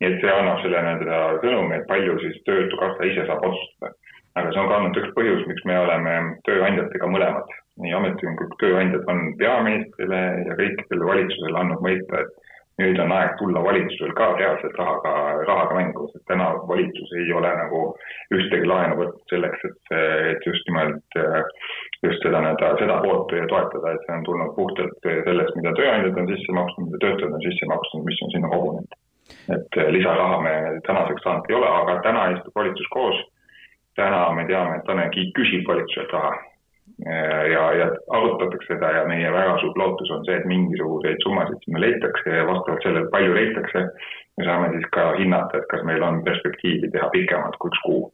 nii 0.00 0.10
et 0.12 0.20
see 0.20 0.34
annab 0.34 0.60
selle 0.62 0.82
nii-öelda 0.82 1.20
sõnumi, 1.46 1.78
et 1.78 1.86
palju 1.88 2.18
siis 2.20 2.42
Töötukassa 2.44 3.06
ise 3.12 3.26
saab 3.30 3.46
otsustada 3.48 3.94
aga 4.34 4.52
see 4.52 4.62
on 4.62 4.70
ka 4.70 4.78
olnud 4.78 5.02
üks 5.02 5.12
põhjus, 5.18 5.44
miks 5.50 5.66
me 5.68 5.76
oleme 5.78 6.14
tööandjatega 6.48 7.10
mõlemad, 7.10 7.52
nii 7.82 7.92
ametiühingud 7.98 8.54
kui 8.54 8.62
tööandjad 8.64 9.06
on 9.10 9.28
peaministrile 9.38 10.22
ja 10.48 10.56
kõikidele 10.58 11.10
valitsusele 11.10 11.60
andnud 11.60 11.84
mõista, 11.86 12.24
et 12.24 12.40
nüüd 12.82 12.98
on 12.98 13.12
aeg 13.14 13.36
tulla 13.38 13.62
valitsusel 13.62 14.10
ka 14.18 14.32
reaalselt 14.34 14.74
rahaga, 14.80 15.12
rahaga 15.46 15.76
mängu, 15.78 16.08
sest 16.10 16.24
täna 16.30 16.48
valitsus 16.66 17.12
ei 17.20 17.28
ole 17.38 17.52
nagu 17.60 17.82
ühtegi 18.34 18.66
laenu 18.66 18.98
võtnud 18.98 19.30
selleks, 19.30 19.62
et, 19.68 19.94
et 20.32 20.48
just 20.48 20.66
nimelt 20.70 21.18
just 22.02 22.26
seda 22.26 22.42
nii-öelda, 22.42 22.72
seda 22.80 22.98
poolt 23.04 23.30
toetada, 23.30 23.94
et 23.94 24.02
see 24.06 24.16
on 24.16 24.26
tulnud 24.26 24.54
puhtalt 24.58 25.06
sellest, 25.06 25.54
mida 25.60 25.74
tööandjad 25.78 26.18
on 26.18 26.30
sisse 26.32 26.58
maksnud, 26.58 26.90
mida 26.90 27.02
töötajad 27.06 27.38
on 27.38 27.46
sisse 27.46 27.70
maksnud, 27.70 28.06
mis 28.10 28.24
on 28.26 28.34
sinna 28.34 28.50
kogunenud. 28.56 28.98
et 29.54 29.78
lisaraha 29.94 30.40
me 30.42 30.54
tänaseks 30.86 31.22
saanud 31.24 31.46
ei 31.48 31.56
ole, 31.56 31.70
aga 31.78 31.94
täna 32.02 32.26
istub 32.34 32.58
valitsus 32.58 32.90
koos 32.90 33.22
täna 33.96 34.26
me 34.36 34.46
teame, 34.50 34.78
et 34.78 34.84
Tanel 34.88 35.10
Kiik 35.14 35.32
küsib 35.38 35.68
valitsuselt 35.68 36.12
raha 36.12 36.34
ja, 37.52 37.62
ja 37.78 37.86
arutatakse 38.16 38.74
seda 38.74 38.90
ja 38.98 39.06
meie 39.08 39.32
väga 39.32 39.56
suur 39.62 39.78
lootus 39.78 40.10
on 40.14 40.24
see, 40.26 40.36
et 40.38 40.46
mingisuguseid 40.50 41.22
summasid 41.24 41.64
sinna 41.64 41.82
leitakse 41.82 42.36
ja 42.36 42.46
vastavalt 42.48 42.86
sellele, 42.86 43.10
palju 43.14 43.34
leitakse, 43.34 43.84
me 44.38 44.46
saame 44.48 44.70
siis 44.76 44.86
ka 44.94 45.10
hinnata, 45.18 45.58
et 45.58 45.68
kas 45.72 45.84
meil 45.88 46.02
on 46.06 46.22
perspektiivi 46.26 46.90
teha 46.94 47.10
pikemalt 47.14 47.58
kui 47.58 47.72
üks 47.72 47.82
kuu. 47.86 48.04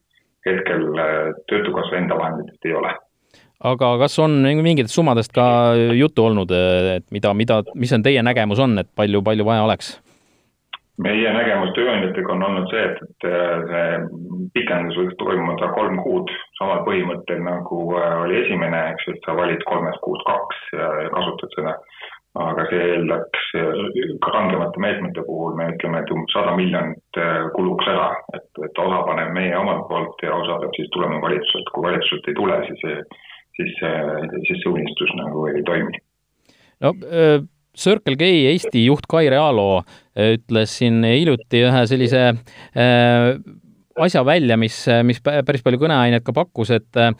hetkel 0.47 0.87
äh, 0.97 1.35
Töötukassa 1.53 1.99
enda 1.99 2.17
vahenditest 2.17 2.65
ei 2.65 2.73
ole 2.73 2.95
aga 3.69 3.91
kas 4.01 4.15
on 4.25 4.39
mingitest 4.65 4.95
summadest 4.95 5.35
ka 5.37 5.75
juttu 5.93 6.25
olnud, 6.25 6.53
et 6.97 7.05
mida, 7.13 7.35
mida, 7.37 7.61
mis 7.75 7.93
on 7.93 8.03
teie 8.03 8.23
nägemus 8.25 8.59
on, 8.59 8.79
et 8.81 8.89
palju, 8.97 9.21
palju 9.23 9.45
vaja 9.45 9.67
oleks? 9.67 9.99
Meie 11.05 11.33
nägemus 11.35 11.73
tööandjatega 11.77 12.35
on 12.35 12.45
olnud 12.47 12.71
see, 12.73 12.85
et, 12.91 13.01
et 13.07 13.27
äh, 13.29 13.65
see 13.71 14.47
pikendus 14.57 14.99
võiks 14.99 15.17
toimuda 15.21 15.71
kolm 15.77 15.99
kuud 16.05 16.33
samal 16.59 16.83
põhimõttel 16.87 17.43
nagu 17.47 17.83
äh, 17.99 18.15
oli 18.25 18.41
esimene, 18.43 18.83
eks 18.93 19.07
ju, 19.07 19.17
et 19.17 19.27
sa 19.29 19.37
valid 19.39 19.63
kolmest 19.69 20.01
kuust 20.05 20.27
kaks 20.29 20.65
ja, 20.77 20.89
ja 21.07 21.13
kasutad 21.17 21.57
seda. 21.57 21.77
aga 22.41 22.63
see 22.71 22.83
eeldaks 22.93 23.47
ka 24.23 24.31
rangemate 24.31 24.79
meetmete 24.79 25.23
puhul, 25.27 25.57
me 25.59 25.65
ütleme, 25.73 25.99
et 25.99 26.13
umbes 26.15 26.35
sada 26.37 26.53
miljonit 26.55 27.19
äh, 27.19 27.49
kuluks 27.57 27.89
ära, 27.91 28.13
et, 28.39 28.47
et 28.67 28.83
osa 28.85 29.01
paneme 29.09 29.35
meie 29.35 29.57
omalt 29.59 29.89
poolt 29.89 30.23
ja 30.23 30.37
osa 30.37 30.61
peab 30.63 30.77
siis 30.79 30.93
tulema 30.95 31.19
valitsuselt, 31.25 31.73
kui 31.75 31.89
valitsuselt 31.89 32.29
ei 32.31 32.37
tule, 32.39 32.61
siis, 32.69 32.85
siis, 33.59 33.73
siis 34.47 34.63
see 34.63 34.75
unistus 34.75 35.17
nagu 35.19 35.49
ei 35.51 35.65
toimi. 35.67 36.05
no 36.85 36.95
öö 37.03 37.41
Circle 37.77 38.17
K 38.19 38.29
Eesti 38.51 38.85
juht 38.87 39.07
Kai 39.11 39.29
Realo 39.31 39.83
äh, 40.15 40.37
ütles 40.37 40.77
siin 40.79 41.03
hiljuti 41.07 41.65
ühe 41.69 41.83
sellise 41.91 42.25
äh, 42.75 43.37
asja 43.99 44.23
välja, 44.27 44.57
mis, 44.61 44.77
mis 45.07 45.19
päris 45.23 45.65
palju 45.67 45.81
kõneainet 45.83 46.25
ka 46.27 46.35
pakkus, 46.37 46.71
et 46.77 46.99
äh, 47.01 47.11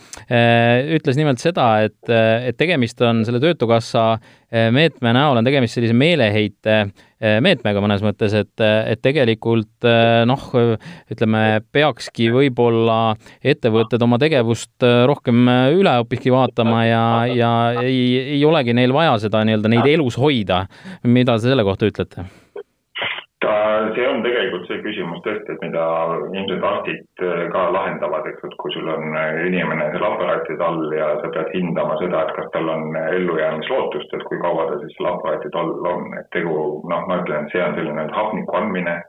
ütles 0.97 1.19
nimelt 1.19 1.43
seda, 1.43 1.67
et, 1.87 1.99
et 2.11 2.59
tegemist 2.59 3.01
on 3.07 3.25
selle 3.27 3.43
Töötukassa 3.43 4.13
meetme 4.75 5.13
näol 5.15 5.39
on 5.39 5.47
tegemist 5.47 5.77
sellise 5.77 5.95
meeleheite 5.95 6.81
meetmega 7.21 7.83
mõnes 7.85 8.03
mõttes, 8.03 8.33
et, 8.35 8.63
et 8.65 8.99
tegelikult 9.05 9.87
noh, 10.27 10.47
ütleme, 11.13 11.43
peakski 11.71 12.31
võib-olla 12.35 13.15
ettevõtted 13.45 14.03
oma 14.03 14.19
tegevust 14.19 14.89
rohkem 15.07 15.47
üle 15.77 15.95
hoopiski 16.01 16.35
vaatama 16.35 16.83
ja, 16.89 17.05
ja 17.31 17.53
ei, 17.85 18.37
ei 18.39 18.45
olegi 18.49 18.75
neil 18.75 18.95
vaja 18.97 19.19
seda 19.23 19.45
nii-öelda 19.47 19.71
neid 19.71 19.91
elus 19.93 20.19
hoida. 20.19 20.65
mida 21.05 21.39
te 21.39 21.53
selle 21.53 21.67
kohta 21.67 21.93
ütlete? 21.93 22.27
See 23.95 24.07
on 24.09 24.23
tegelikult 24.25 24.67
see 24.69 24.81
küsimus 24.85 25.21
tõesti, 25.25 25.55
et 25.55 25.63
mida 25.65 25.85
ilmselt 26.35 26.65
arstid 26.71 27.23
äh, 27.27 27.43
ka 27.53 27.67
lahendavad, 27.75 28.27
eks, 28.31 28.43
et 28.49 28.57
kui 28.63 28.73
sul 28.75 28.89
on 28.93 29.17
äh, 29.19 29.43
inimene 29.49 29.91
seal 29.93 30.07
aparaatide 30.09 30.65
all 30.67 30.95
ja 30.97 31.13
sa 31.21 31.31
pead 31.35 31.53
hindama 31.55 31.99
seda, 32.03 32.25
et 32.25 32.35
kas 32.39 32.51
tal 32.55 32.73
on 32.73 32.97
äh, 32.99 33.13
ellujäämislootust, 33.19 34.17
et 34.17 34.27
kui 34.29 34.41
kaua 34.43 34.67
ta 34.71 34.81
siis 34.83 34.97
seal 34.97 35.11
aparaatide 35.13 35.63
all 35.63 35.93
on, 35.93 36.09
et 36.21 36.27
tegu, 36.37 36.57
noh, 36.91 37.07
ma 37.11 37.21
ütlen, 37.23 37.47
et 37.47 37.55
see 37.55 37.63
on 37.65 37.79
selline 37.79 38.09
hapniku 38.17 38.61
andmine 38.63 39.01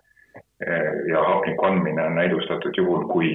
ja 1.09 1.21
hapniku 1.25 1.65
andmine 1.65 2.03
on 2.05 2.19
näidustatud 2.19 2.75
juhul, 2.77 3.07
kui 3.09 3.31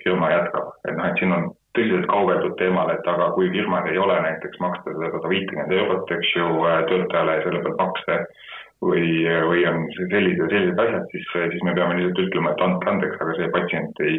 firma 0.00 0.30
jätkab, 0.32 0.70
et 0.88 0.96
noh, 0.96 1.10
et 1.10 1.20
siin 1.20 1.34
on 1.36 1.50
tõsiselt 1.76 2.06
kaugeldud 2.08 2.54
teemal, 2.56 2.88
et 2.94 3.10
aga 3.10 3.26
kui 3.36 3.50
firmal 3.52 3.84
ei 3.90 4.00
ole 4.00 4.16
näiteks 4.24 4.62
maksta 4.64 4.94
seda 4.94 5.10
sada 5.12 5.28
viitekümmet 5.28 5.74
eurot, 5.76 6.12
eks 6.16 6.30
ju, 6.38 6.48
töötajale 6.88 7.36
ja 7.36 7.44
selle 7.44 7.60
pealt 7.66 7.82
makse 7.82 8.18
või, 8.82 9.24
või 9.48 9.66
on 9.68 9.84
sellised, 9.96 10.46
sellised 10.50 10.80
asjad, 10.80 11.04
siis, 11.12 11.26
siis 11.34 11.62
me 11.66 11.74
peame 11.76 11.98
lihtsalt 11.98 12.24
ütlema, 12.26 12.54
et 12.54 12.64
andke 12.64 12.90
andeks, 12.90 13.20
aga 13.20 13.36
see 13.38 13.52
patsient 13.54 14.02
ei, 14.06 14.16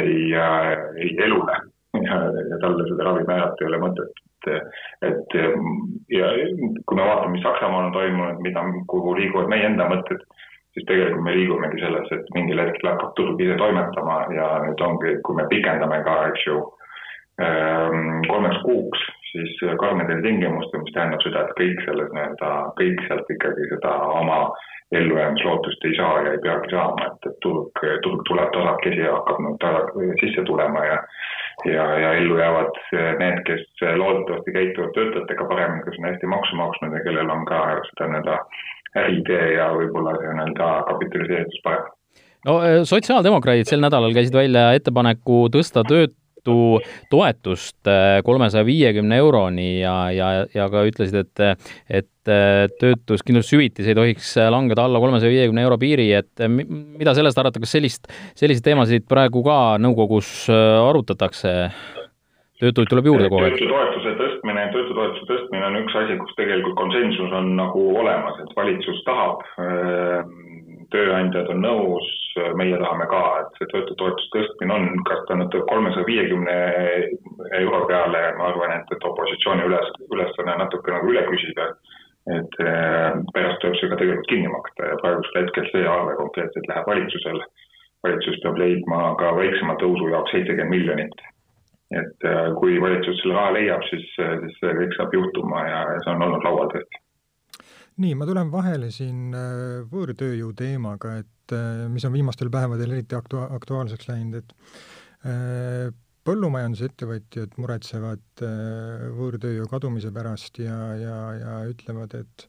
ei 0.00 0.16
äh,, 0.36 0.72
ei 1.04 1.14
elule 1.26 1.56
ja, 1.98 2.18
ja 2.50 2.58
talle 2.62 2.88
seda 2.88 3.06
ravi 3.08 3.24
määrata 3.28 3.64
ei 3.64 3.70
ole 3.70 3.80
mõtet. 3.84 4.20
et, 4.46 4.68
et 5.08 5.34
ja 6.16 6.28
kui 6.86 6.96
me 6.96 7.06
vaatame, 7.06 7.34
mis 7.34 7.42
Saksamaal 7.44 7.88
on 7.88 7.96
toimunud, 7.96 8.42
mida, 8.44 8.64
kuhu 8.88 9.14
liiguvad 9.18 9.50
meie 9.52 9.66
enda 9.68 9.88
mõtted, 9.90 10.22
siis 10.74 10.86
tegelikult 10.88 11.24
me 11.26 11.34
liigumegi 11.36 11.82
selles, 11.82 12.12
et 12.14 12.34
mingil 12.34 12.62
hetkel 12.62 12.92
hakkab 12.92 13.14
turg 13.18 13.40
ise 13.42 13.56
toimetama 13.60 14.20
ja 14.36 14.50
nüüd 14.64 14.84
ongi, 14.86 15.16
kui 15.26 15.38
me 15.38 15.48
pikendame 15.50 16.02
ka, 16.06 16.16
eks 16.30 16.46
ju, 16.46 16.60
ähm, 17.42 18.20
kolmeks 18.28 18.62
kuuks 18.64 19.08
siis 19.30 19.62
karmidel 19.82 20.22
tingimustel, 20.24 20.82
mis 20.84 20.94
tähendab 20.96 21.22
seda, 21.24 21.44
et 21.46 21.56
kõik 21.60 21.84
selles 21.86 22.12
nii-öelda, 22.16 22.50
kõik 22.80 23.06
sealt 23.06 23.32
ikkagi 23.36 23.68
seda 23.74 23.94
oma 24.20 24.40
ellujäämislootust 24.98 25.84
ei 25.86 25.94
saa 25.96 26.14
ja 26.24 26.32
ei 26.34 26.42
peagi 26.42 26.72
saama, 26.72 27.06
et, 27.06 27.28
et 27.30 27.36
turg, 27.44 27.84
turg 28.06 28.24
tuleb 28.26 28.50
tasakesi 28.56 29.04
ja 29.04 29.12
hakkab 29.18 29.38
nüüd 29.44 29.60
tasa, 29.62 29.84
sisse 30.22 30.44
tulema 30.48 30.82
ja 30.88 30.98
ja, 31.64 31.84
ja 32.00 32.12
ellu 32.18 32.38
jäävad 32.38 32.76
need, 33.20 33.40
kes 33.46 33.64
loodetavasti 33.96 34.52
käituvad 34.56 34.92
töötajatega 34.96 35.46
paremini, 35.52 35.84
kes 35.84 35.98
on 36.00 36.08
hästi 36.08 36.30
maksu 36.34 36.56
maksnud 36.56 36.96
ja 36.96 37.02
kellel 37.04 37.32
on 37.36 37.44
ka 37.48 37.62
seda 37.90 38.10
nii-öelda 38.10 38.36
äriidee 39.02 39.46
ja 39.54 39.70
võib-olla 39.76 40.14
see 40.18 40.36
nii-öelda 40.38 40.70
kapitaliseeritus 40.88 41.64
parem. 41.66 41.90
No 42.48 42.56
sotsiaaldemokraadid 42.88 43.68
sel 43.68 43.84
nädalal 43.84 44.16
käisid 44.16 44.34
välja 44.34 44.70
ettepaneku 44.78 45.44
tõsta 45.52 45.84
tööd 45.86 46.16
Liidu 46.40 46.80
toetust 47.10 47.86
äh, 47.86 48.22
kolmesaja 48.24 48.64
viiekümne 48.64 49.16
euroni 49.20 49.80
ja, 49.80 50.10
ja, 50.12 50.46
ja 50.54 50.68
ka 50.70 50.84
ütlesid, 50.88 51.16
et, 51.20 51.66
et 51.88 52.28
äh, 52.28 52.68
töötuskindlustushüvitis 52.80 53.88
ei 53.88 53.94
tohiks 53.94 54.36
langeda 54.50 54.84
alla 54.84 55.00
kolmesaja 55.00 55.30
viiekümne 55.30 55.62
euro 55.62 55.78
piiri, 55.78 56.10
et 56.16 56.44
mida 56.48 57.14
sellest 57.14 57.38
arvata, 57.38 57.60
kas 57.60 57.76
sellist, 57.76 58.08
selliseid 58.34 58.64
teemasid 58.64 59.08
praegu 59.08 59.44
ka 59.44 59.78
nõukogus 59.80 60.48
äh, 60.48 60.80
arutatakse? 60.88 61.56
töötuid 62.60 62.90
tuleb 62.90 63.06
juurde 63.08 63.28
kogu 63.32 63.40
aeg. 63.40 63.54
töötutoetuse 63.56 64.10
tõstmine, 64.18 64.66
töötutoetuse 64.74 65.28
tõstmine 65.30 65.64
on 65.64 65.78
üks 65.78 65.94
asi, 65.96 66.16
kus 66.20 66.34
tegelikult 66.36 66.76
konsensus 66.76 67.32
on 67.32 67.54
nagu 67.56 67.84
olemas, 68.02 68.36
et 68.42 68.52
valitsus 68.52 69.00
tahab 69.06 69.40
tööandjad 70.92 71.48
on 71.52 71.62
nõus, 71.64 72.08
meie 72.58 72.78
tahame 72.78 73.06
ka, 73.10 73.22
et 73.42 73.58
see 73.58 73.68
töötutoetuse 73.72 74.30
tõstmine 74.34 74.76
on, 74.76 74.88
kas 75.08 75.24
ta 75.28 75.36
nüüd 75.38 75.56
kolmesaja 75.70 76.06
viiekümne 76.06 76.56
euro 77.60 77.80
peale, 77.90 78.22
ma 78.38 78.50
arvan, 78.50 78.76
et, 78.76 78.92
et 78.94 79.08
opositsiooni 79.10 79.66
üles, 79.66 79.90
ülesanne 80.10 80.56
natuke 80.62 80.94
nagu 80.94 81.10
üle 81.14 81.24
küsida. 81.30 81.72
et 82.30 82.56
eh, 82.62 83.14
pärast 83.34 83.62
tuleb 83.62 83.76
see 83.80 83.88
ka 83.90 83.96
tegelikult 83.96 84.28
kinni 84.28 84.50
maksta 84.52 84.90
ja 84.90 84.96
praegusel 85.00 85.38
hetkel 85.40 85.64
see 85.70 85.86
arve 85.88 86.18
konkreetselt 86.18 86.66
läheb 86.68 86.86
valitsusele. 86.86 87.46
valitsus 88.04 88.36
peab 88.42 88.58
leidma 88.60 88.98
ka 89.18 89.32
väiksema 89.36 89.74
tõusu 89.80 90.10
jaoks 90.12 90.34
seitsekümmend 90.36 90.76
miljonit. 90.76 91.16
et 92.02 92.28
eh, 92.30 92.48
kui 92.60 92.80
valitsus 92.80 93.22
selle 93.22 93.38
raha 93.38 93.54
leiab, 93.56 93.86
siis, 93.88 94.06
siis 94.16 94.58
see 94.60 94.76
kõik 94.82 94.98
saab 94.98 95.16
juhtuma 95.16 95.64
ja 95.68 95.80
see 96.04 96.12
on 96.14 96.28
olnud 96.28 96.44
laual 96.44 96.74
tõesti 96.74 97.02
nii, 98.00 98.16
ma 98.18 98.28
tulen 98.28 98.50
vahele 98.52 98.90
siin 98.94 99.34
äh, 99.36 99.80
võõrtööjõu 99.90 100.52
teemaga, 100.56 101.18
et 101.22 101.54
äh, 101.56 101.86
mis 101.92 102.06
on 102.08 102.14
viimastel 102.14 102.50
päevadel 102.52 102.96
eriti 102.96 103.16
aktu-, 103.18 103.42
aktuaalseks 103.58 104.08
läinud, 104.10 104.40
et 104.40 104.54
äh, 105.28 105.90
põllumajandusettevõtjad 106.28 107.56
muretsevad 107.56 108.42
võõrtööjõu 109.16 109.64
kadumise 109.70 110.10
pärast 110.12 110.60
ja, 110.60 110.76
ja, 111.00 111.16
ja 111.38 111.56
ütlevad, 111.70 112.14
et 112.18 112.46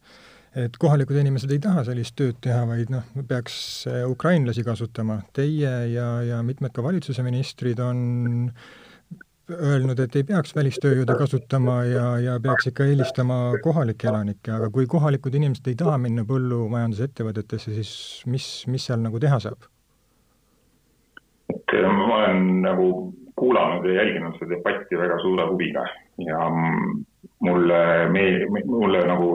et 0.59 0.75
kohalikud 0.75 1.15
inimesed 1.15 1.53
ei 1.55 1.61
taha 1.63 1.85
sellist 1.87 2.11
tööd 2.19 2.35
teha, 2.43 2.65
vaid 2.67 2.89
noh, 2.91 3.05
peaks 3.29 3.85
ukrainlasi 4.11 4.65
kasutama. 4.67 5.21
Teie 5.31 5.71
ja, 5.93 6.09
ja 6.27 6.41
mitmed 6.43 6.75
ka 6.75 6.83
valitsuse 6.83 7.23
ministrid 7.23 7.79
on 7.79 8.49
öelnud, 9.57 9.99
et 9.99 10.15
ei 10.15 10.23
peaks 10.27 10.55
välistööjõudu 10.55 11.17
kasutama 11.19 11.81
ja, 11.89 12.05
ja 12.21 12.37
peaks 12.43 12.69
ikka 12.71 12.87
eelistama 12.89 13.39
kohalikke 13.63 14.09
elanikke, 14.11 14.53
aga 14.57 14.69
kui 14.73 14.87
kohalikud 14.89 15.35
inimesed 15.37 15.67
ei 15.71 15.77
taha 15.79 15.97
minna 16.01 16.25
põllumajandusettevõtetesse, 16.27 17.75
siis 17.77 17.93
mis, 18.31 18.47
mis 18.71 18.89
seal 18.89 19.01
nagu 19.03 19.21
teha 19.21 19.39
saab? 19.43 19.69
et 21.51 21.73
ma 21.83 22.05
olen 22.15 22.61
nagu 22.63 22.85
kuulanud 23.35 23.85
ja 23.89 23.97
jälginud 23.99 24.37
seda 24.39 24.53
debatti 24.55 24.99
väga 24.99 25.17
suure 25.19 25.47
huviga 25.49 25.83
ja 26.23 26.45
mulle, 27.43 27.81
me, 28.13 28.23
mulle 28.65 29.01
nagu 29.07 29.29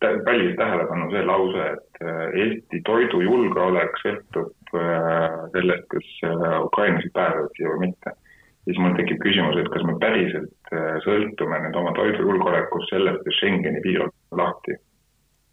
pälvis 0.00 0.54
tähelepanu 0.60 1.10
see 1.10 1.24
lause, 1.26 1.66
et 1.72 2.02
Eesti 2.44 2.80
toidujulgeolek 2.86 3.98
sõltub 4.04 4.74
äh, 4.78 5.38
sellest, 5.54 5.86
kas 5.94 6.10
äh, 6.28 6.58
ukrainlased 6.68 7.10
pääsevad 7.16 7.56
siia 7.56 7.72
või 7.72 7.88
mitte 7.88 8.14
siis 8.68 8.78
mul 8.84 8.96
tekib 8.98 9.20
küsimus, 9.24 9.56
et 9.56 9.70
kas 9.72 9.84
me 9.88 9.96
päriselt 10.02 10.72
äh, 10.76 10.98
sõltume 11.04 11.62
nüüd 11.64 11.78
oma 11.80 11.94
toidujulgeolekust 11.96 12.92
sellest, 12.92 13.24
et 13.24 13.38
Schengeni 13.40 13.80
piir 13.84 14.04
on 14.04 14.12
lahti. 14.42 14.76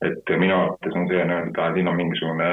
et 0.06 0.32
minu 0.38 0.54
arvates 0.54 0.96
on 1.00 1.08
see 1.10 1.24
nii-öelda, 1.24 1.70
siin 1.74 1.88
on 1.88 1.96
mingisugune, 1.96 2.50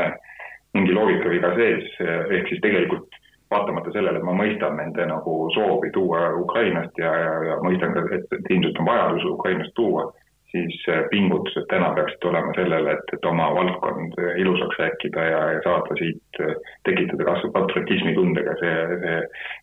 mingi 0.78 0.94
loogikaviga 0.94 1.50
sees, 1.58 1.88
ehk 2.30 2.48
siis 2.48 2.62
tegelikult 2.62 3.18
vaatamata 3.50 3.92
sellele, 3.92 4.20
et 4.22 4.24
ma 4.24 4.32
mõistan 4.38 4.78
nende 4.78 5.04
nagu 5.10 5.34
soovi 5.52 5.90
tuua 5.92 6.30
Ukrainast 6.38 6.96
ja, 7.02 7.10
ja, 7.24 7.32
ja 7.50 7.58
mõistan 7.66 7.92
ka, 7.96 8.06
et 8.16 8.50
ilmselt 8.54 8.78
on 8.80 8.88
vajadus 8.88 9.26
Ukrainast 9.34 9.74
tuua 9.76 10.06
siis 10.52 10.84
äh, 10.88 11.04
pingutused 11.10 11.66
täna 11.70 11.90
peaksid 11.96 12.24
olema 12.28 12.52
sellele, 12.56 12.94
et, 12.96 13.12
et 13.16 13.24
oma 13.28 13.48
valdkond 13.56 14.16
äh, 14.20 14.34
ilusaks 14.42 14.78
rääkida 14.78 15.24
ja, 15.24 15.40
ja 15.54 15.60
saada 15.64 15.96
siit, 15.98 16.40
äh, 16.40 16.54
tekitada 16.88 17.26
kas 17.28 17.44
või 17.46 17.54
patriotismitundega 17.56 18.56
see, 18.60 18.74
see 19.04 19.18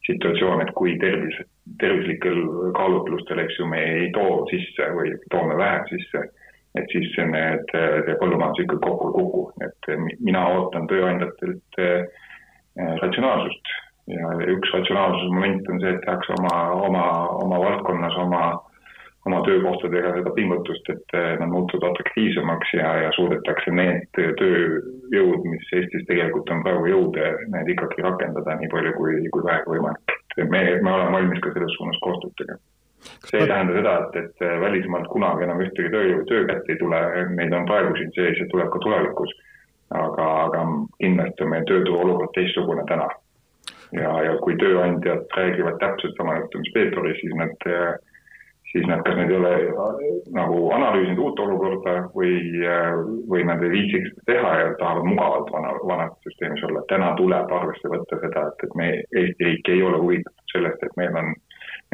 situatsioon, 0.10 0.64
et 0.66 0.74
kui 0.80 0.96
tervis, 1.02 1.38
tervislikel 1.82 2.42
kaalutlustel, 2.78 3.44
eks 3.46 3.60
ju, 3.60 3.68
me 3.70 3.82
ei 3.96 4.08
too 4.18 4.46
sisse 4.52 4.90
või 4.98 5.14
toome 5.34 5.58
vähe 5.62 5.84
sisse, 5.92 6.24
et 6.78 6.90
siis 6.94 7.14
need, 7.34 7.70
see 7.74 8.18
põllumajandus 8.22 8.64
ikkagi 8.66 8.82
kokku 8.86 9.12
ei 9.12 9.20
kuku, 9.20 9.44
et 9.66 9.92
mina 10.22 10.46
ootan 10.54 10.86
tööandjatelt 10.90 11.80
ratsionaalsust. 13.02 13.72
Ja 14.10 14.30
üks 14.54 14.72
ratsionaalsuse 14.74 15.34
moment 15.34 15.68
on 15.70 15.82
see, 15.82 15.92
et 15.94 16.02
tehakse 16.06 16.34
oma, 16.38 16.54
oma, 16.88 17.04
oma 17.44 17.60
valdkonnas 17.62 18.16
oma 18.22 18.44
oma 19.28 19.42
töökohtadega 19.46 20.14
seda 20.16 20.32
pingutust, 20.36 20.90
et 20.94 21.16
eh, 21.18 21.34
nad 21.42 21.52
muutuvad 21.52 21.92
atraktiivsemaks 21.92 22.74
ja, 22.78 22.94
ja 23.04 23.12
suudetakse 23.18 23.74
need 23.76 24.08
tööjõud, 24.16 25.46
mis 25.52 25.74
Eestis 25.76 26.08
tegelikult 26.08 26.50
on 26.56 26.64
praegu 26.64 26.88
jõude, 26.94 27.34
need 27.52 27.74
ikkagi 27.76 28.06
rakendada 28.06 28.56
nii 28.62 28.72
palju 28.72 28.96
kui, 28.96 29.20
kui 29.36 29.46
vähegi 29.46 29.76
võimalik. 29.76 30.18
me, 30.40 30.64
me 30.82 30.92
oleme 30.94 31.18
valmis 31.18 31.44
ka 31.44 31.54
selles 31.56 31.76
suunas 31.76 32.00
koostööd 32.06 32.36
tegema. 32.40 32.64
see 33.28 33.40
ei 33.44 33.48
tähenda 33.48 33.76
seda, 33.76 33.94
et, 34.00 34.16
et 34.24 34.62
välismaalt 34.64 35.08
kunagi 35.12 35.44
enam 35.44 35.62
ühtegi 35.68 35.92
töö, 35.92 36.24
töökätt 36.32 36.72
ei 36.72 36.80
tule, 36.80 37.00
neid 37.36 37.54
on 37.56 37.68
praegu 37.68 37.96
siin 37.96 38.12
sees 38.16 38.40
ja 38.40 38.48
tuleb 38.52 38.72
ka 38.72 38.84
tulevikus. 38.88 39.36
aga, 39.90 40.26
aga 40.46 40.60
kindlasti 41.02 41.44
on 41.44 41.50
meie 41.50 41.66
tööturu 41.66 42.00
olukord 42.00 42.32
teistsugune 42.36 42.84
täna. 42.88 43.08
ja, 43.92 44.12
ja 44.24 44.38
kui 44.40 44.56
tööandjad 44.56 45.28
räägivad 45.36 45.80
täpselt 45.84 46.16
sama 46.16 46.38
juttu, 46.40 46.60
mis 46.64 46.98
oli, 47.04 47.16
siis 47.20 47.36
nad 47.36 47.68
äh, 47.68 47.98
siis 48.72 48.88
nad, 48.88 49.02
kas 49.06 49.18
nad 49.18 49.32
ei 49.32 49.38
ole 49.38 49.54
äh, 49.56 50.00
nagu 50.36 50.72
analüüsinud 50.76 51.22
uut 51.24 51.40
olukorda 51.40 51.96
või, 52.16 52.34
äh, 52.66 52.90
või 53.32 53.44
nad 53.50 53.64
ei 53.66 53.72
viitsiks 53.74 54.12
seda 54.14 54.26
teha 54.32 54.56
ja 54.62 54.72
tahavad 54.82 55.10
mugavalt 55.10 55.52
vana, 55.54 55.74
vanas 55.92 56.16
süsteemis 56.26 56.64
olla. 56.70 56.84
täna 56.92 57.14
tuleb 57.18 57.54
arvesse 57.60 57.94
võtta 57.94 58.20
seda, 58.24 58.48
et, 58.52 58.66
et 58.68 58.76
me, 58.82 58.90
Eesti 59.22 59.48
riik 59.50 59.72
ei 59.74 59.84
ole 59.84 60.02
huvitatud 60.04 60.54
sellest, 60.54 60.84
et 60.84 61.00
meil 61.02 61.18
on 61.24 61.34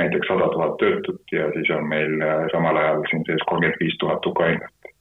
näiteks 0.02 0.28
sada 0.28 0.50
tuhat 0.52 0.76
töötut 0.82 1.36
ja 1.38 1.48
siis 1.56 1.72
on 1.78 1.88
meil 1.92 2.20
äh, 2.22 2.48
samal 2.52 2.82
ajal 2.82 3.06
siin 3.10 3.24
sees 3.30 3.48
kolmkümmend 3.50 3.80
viis 3.80 3.96
tuhat 4.04 4.26
ukrainlast. 4.26 4.92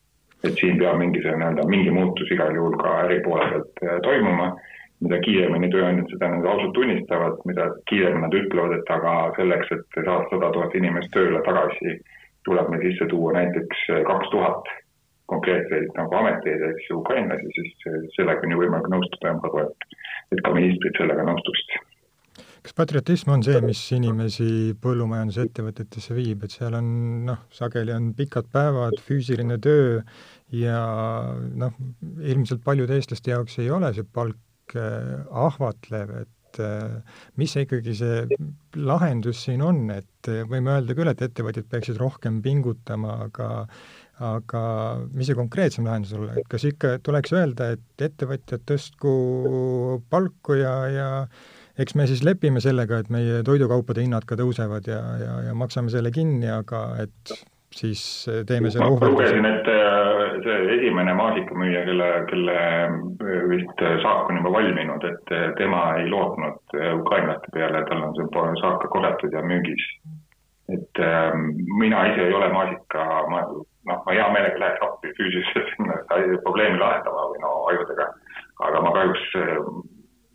et 0.44 0.60
siin 0.60 0.78
peab 0.78 0.98
mingi 1.00 1.22
see 1.24 1.34
nii-öelda, 1.40 1.66
mingi 1.72 1.90
muutus 1.90 2.30
igal 2.30 2.54
juhul 2.54 2.74
ka 2.78 2.98
äri 3.06 3.20
poole 3.24 3.46
pealt 3.50 4.02
toimuma 4.04 4.52
mida 5.04 5.20
kiiremini 5.24 5.68
tööandjad 5.72 6.12
seda 6.14 6.30
nüüd 6.32 6.46
ausalt 6.48 6.74
tunnistavad, 6.76 7.40
mida 7.48 7.68
kiiremini 7.90 8.24
nad 8.24 8.36
ütlevad, 8.38 8.76
et 8.78 8.92
aga 8.94 9.14
selleks, 9.38 9.72
et 9.76 9.98
saada 10.00 10.24
sada 10.30 10.52
tuhat 10.56 10.76
inimest 10.80 11.12
tööle 11.16 11.42
tagasi, 11.46 11.98
tuleb 12.48 12.70
meil 12.72 12.84
sisse 12.88 13.08
tuua 13.12 13.34
näiteks 13.36 13.86
kaks 14.08 14.32
tuhat 14.32 14.70
konkreetseid 15.32 15.88
nagu 15.96 16.20
ameteid, 16.20 16.62
eks 16.68 16.90
ju, 16.90 17.00
ukrainlasi, 17.00 17.48
siis 17.56 17.88
sellega 18.16 18.44
on 18.44 18.54
ju 18.54 18.60
võimalik 18.60 18.92
nõustuda 18.92 19.30
ja 19.30 19.34
ma 19.38 19.48
arvan, 19.48 19.72
et, 19.72 19.98
et 20.36 20.44
ka 20.44 20.52
ministrid 20.56 21.00
sellega 21.00 21.26
nõustuksid. 21.28 21.76
Kas 22.64 22.72
patriotism 22.76 23.28
on 23.34 23.42
see, 23.44 23.58
mis 23.60 23.80
inimesi 23.92 24.46
põllumajandusettevõtetesse 24.84 26.16
viib, 26.16 26.46
et 26.46 26.54
seal 26.54 26.76
on 26.78 26.86
noh, 27.28 27.42
sageli 27.52 27.92
on 27.92 28.12
pikad 28.16 28.48
päevad, 28.52 28.96
füüsiline 29.04 29.58
töö 29.64 29.98
ja 30.56 30.80
noh, 31.60 31.76
ilmselt 32.24 32.64
paljude 32.64 32.96
eestlaste 32.96 33.34
jaoks 33.34 33.60
ei 33.60 33.68
ole 33.72 33.92
see 33.96 34.08
palk 34.08 34.40
ahvatlev, 34.74 36.14
et 36.24 36.60
äh, 36.62 37.18
mis 37.40 37.52
see 37.54 37.66
ikkagi 37.66 37.94
see 37.98 38.38
lahendus 38.76 39.44
siin 39.46 39.62
on, 39.64 39.84
et 39.94 40.30
äh, 40.30 40.44
võime 40.48 40.76
öelda 40.76 40.96
küll, 40.96 41.10
et 41.10 41.22
ettevõtjad 41.26 41.68
peaksid 41.70 42.00
rohkem 42.00 42.40
pingutama, 42.44 43.18
aga 43.28 43.50
aga 44.22 44.60
mis 45.10 45.26
see 45.26 45.34
konkreetsem 45.34 45.88
lahendus 45.88 46.12
olla, 46.14 46.36
et 46.38 46.46
kas 46.50 46.62
ikka 46.68 46.98
tuleks 47.02 47.32
öelda, 47.34 47.72
et 47.74 48.04
ettevõtjad 48.06 48.62
tõstku 48.70 49.14
palku 50.10 50.60
ja, 50.60 50.74
ja 50.86 51.08
eks 51.82 51.96
me 51.98 52.06
siis 52.06 52.22
lepime 52.22 52.62
sellega, 52.62 53.00
et 53.02 53.10
meie 53.10 53.42
toidukaupade 53.46 54.04
hinnad 54.04 54.26
ka 54.28 54.38
tõusevad 54.38 54.86
ja, 54.86 55.00
ja, 55.18 55.34
ja 55.48 55.56
maksame 55.58 55.90
selle 55.90 56.14
kinni, 56.14 56.46
aga 56.46 56.86
et 57.02 57.34
siis 57.78 58.02
eh, 58.28 58.42
teeme 58.46 58.70
selle 58.70 58.86
ma 58.86 59.08
lugesin, 59.10 59.46
et 59.48 59.68
eh, 59.70 60.34
see 60.44 60.58
esimene 60.76 61.14
maasikamüüja, 61.18 61.84
kelle, 61.88 62.08
kelle 62.30 62.56
eh, 62.56 63.46
vist 63.50 63.84
saak 64.04 64.30
on 64.30 64.40
juba 64.40 64.52
valminud, 64.58 65.06
et 65.10 65.32
tema 65.58 65.84
ei 66.00 66.08
lootnud 66.10 66.76
ukrainlaste 67.00 67.54
peale, 67.56 67.84
tal 67.90 68.04
on 68.08 68.14
see 68.18 68.44
saak 68.62 68.86
korjatud 68.94 69.34
ja 69.34 69.42
müügis. 69.42 69.88
et 70.72 70.98
mina 71.78 72.06
ise 72.08 72.22
ei 72.24 72.32
ole 72.32 72.46
maasika, 72.48 73.02
ma 73.28 73.42
noh, 73.44 73.98
ma 74.06 74.14
hea 74.14 74.28
meelega 74.32 74.62
läheks 74.62 74.86
appi 74.86 75.10
füüsiliselt 75.18 75.68
sinna 75.74 75.98
probleemi 76.46 76.80
lahendama 76.80 77.26
või 77.34 77.42
no 77.42 77.50
ajudega, 77.72 78.06
aga 78.68 78.80
ma 78.86 78.94
kahjuks 78.96 79.26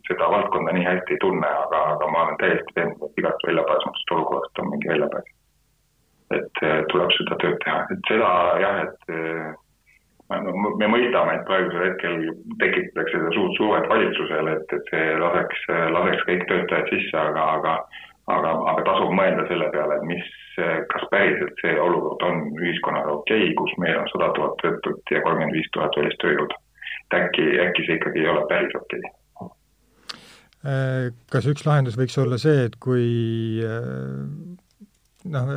seda 0.06 0.30
valdkonda 0.30 0.76
nii 0.76 0.86
hästi 0.86 1.16
ei 1.16 1.20
tunne, 1.26 1.50
aga, 1.64 1.82
aga 1.96 2.12
ma 2.14 2.22
olen 2.28 2.38
täiesti 2.44 2.78
veendunud, 2.78 3.10
et 3.10 3.20
igast 3.24 3.44
väljapääsmatust 3.50 4.16
olukorrast 4.18 4.62
on 4.62 4.70
mingi 4.70 4.94
väljapääs 4.94 5.34
et 6.36 6.62
tuleb 6.92 7.10
seda 7.16 7.38
tööd 7.42 7.58
teha, 7.64 7.80
et 7.90 8.10
seda 8.10 8.30
jah, 8.62 8.82
et 8.84 9.14
no, 10.44 10.74
me 10.78 10.90
mõistame, 10.92 11.34
et 11.34 11.48
praegusel 11.48 11.88
hetkel 11.88 12.20
tekitatakse 12.62 13.16
seda 13.16 13.32
suurt 13.34 13.56
survet 13.58 13.88
valitsusele, 13.90 14.58
et, 14.60 14.76
et 14.78 14.92
see 14.92 15.16
laseks, 15.24 15.64
laseks 15.96 16.28
kõik 16.28 16.46
töötajad 16.52 16.92
sisse, 16.94 17.18
aga, 17.18 17.48
aga 17.58 17.74
aga, 18.34 18.50
aga 18.72 18.84
tasub 18.86 19.12
mõelda 19.16 19.46
selle 19.48 19.68
peale, 19.74 19.98
et 19.98 20.08
mis, 20.08 20.26
kas 20.92 21.06
päriselt 21.12 21.62
see 21.62 21.76
olukord 21.80 22.24
on 22.26 22.42
ühiskonnaga 22.58 23.14
okei 23.20 23.46
okay,, 23.46 23.54
kus 23.58 23.72
meil 23.82 24.00
on 24.00 24.10
sada 24.12 24.30
tuhat 24.36 24.58
töötut 24.62 25.14
ja 25.14 25.22
kolmkümmend 25.24 25.56
viis 25.56 25.70
tuhat 25.76 25.96
välistööjõudu. 26.00 26.58
et 27.00 27.18
äkki, 27.20 27.46
äkki 27.66 27.86
see 27.86 27.98
ikkagi 27.98 28.24
ei 28.24 28.30
ole 28.32 28.44
päris 28.50 28.76
okei 28.78 29.02
okay 29.06 29.50
äh, 30.64 31.06
kas 31.32 31.48
üks 31.50 31.66
lahendus 31.66 31.98
võiks 32.00 32.18
olla 32.22 32.38
see, 32.38 32.66
et 32.68 32.76
kui 32.82 33.06
noh, 35.30 35.50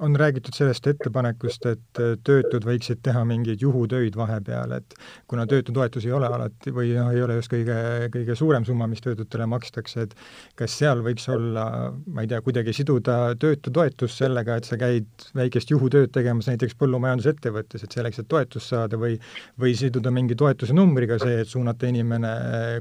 on 0.00 0.16
räägitud 0.16 0.56
sellest 0.56 0.86
ettepanekust, 0.90 1.66
et 1.70 2.00
töötud 2.26 2.66
võiksid 2.66 3.00
teha 3.06 3.24
mingeid 3.28 3.62
juhutöid 3.64 4.16
vahepeal, 4.18 4.76
et 4.78 4.96
kuna 5.30 5.46
töötutoetus 5.48 6.06
ei 6.06 6.14
ole 6.16 6.28
alati 6.28 6.72
või 6.74 6.92
noh, 6.96 7.10
ei 7.14 7.22
ole 7.24 7.38
just 7.38 7.52
kõige, 7.52 7.76
kõige 8.14 8.36
suurem 8.38 8.66
summa, 8.68 8.88
mis 8.90 9.02
töötutele 9.04 9.48
makstakse, 9.50 10.06
et 10.06 10.14
kas 10.58 10.76
seal 10.80 11.02
võiks 11.06 11.28
olla, 11.32 11.66
ma 12.06 12.24
ei 12.24 12.30
tea, 12.30 12.40
kuidagi 12.44 12.74
siduda 12.76 13.34
töötutoetus 13.40 14.18
sellega, 14.20 14.58
et 14.60 14.68
sa 14.68 14.78
käid 14.80 15.28
väikest 15.36 15.72
juhutööd 15.74 16.12
tegemas 16.14 16.50
näiteks 16.50 16.76
põllumajandusettevõttes, 16.80 17.86
et 17.86 17.98
selleks, 17.98 18.22
et 18.22 18.30
toetust 18.30 18.74
saada 18.74 19.00
või 19.00 19.16
või 19.60 19.74
siduda 19.78 20.12
mingi 20.14 20.36
toetuse 20.38 20.74
numbriga 20.76 21.18
see, 21.22 21.40
et 21.42 21.50
suunata 21.50 21.88
inimene 21.88 22.32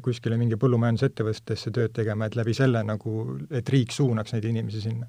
kuskile 0.06 0.38
mingi 0.40 0.60
põllumajandusettevõttesse 0.60 1.74
tööd 1.76 1.94
tegema, 1.96 2.28
et 2.28 2.40
läbi 2.40 2.56
selle 2.58 2.84
nagu, 2.86 3.28
et 3.52 3.70
riik 3.70 3.96
suunaks 3.96 4.36
neid 4.36 4.50
inimesi 4.52 4.84
sinna 4.88 5.08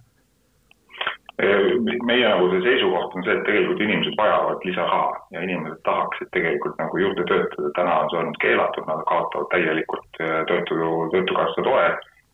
meie 1.36 2.28
nagu 2.28 2.48
see 2.50 2.62
seisukoht 2.64 3.14
on 3.14 3.24
see, 3.24 3.34
et 3.36 3.44
tegelikult 3.44 3.80
inimesed 3.84 4.14
vajavad 4.16 4.62
lisaraha 4.64 5.08
ja 5.34 5.42
inimesed 5.44 5.82
tahaksid 5.84 6.30
tegelikult 6.32 6.78
nagu 6.80 7.00
juurde 7.02 7.24
töötada, 7.28 7.72
täna 7.76 7.96
on 8.00 8.10
see 8.10 8.20
olnud 8.20 8.38
keelatud, 8.44 8.86
nad 8.88 9.02
kaotavad 9.10 9.50
täielikult 9.52 10.20
äh, 10.24 10.38
töötu, 10.48 10.78
töötukassa 11.12 11.66
toe, 11.66 11.84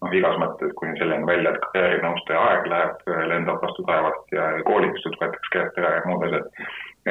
noh, 0.05 0.15
igas 0.21 0.39
mõttes 0.43 0.75
kuni 0.79 0.95
selleni 1.01 1.27
välja, 1.27 1.51
et 1.51 1.67
karjäärinõustaja 1.67 2.45
aeg 2.47 2.71
läheb, 2.75 3.03
äh, 3.11 3.25
lendab 3.33 3.59
vastu 3.67 3.87
taevast 3.91 4.39
ja 4.39 4.47
koolitused 4.71 5.19
võetakse 5.19 5.55
käest 5.57 5.83
ära 5.83 5.97
ja 5.97 6.07
muud 6.07 6.29
asjad. 6.29 6.63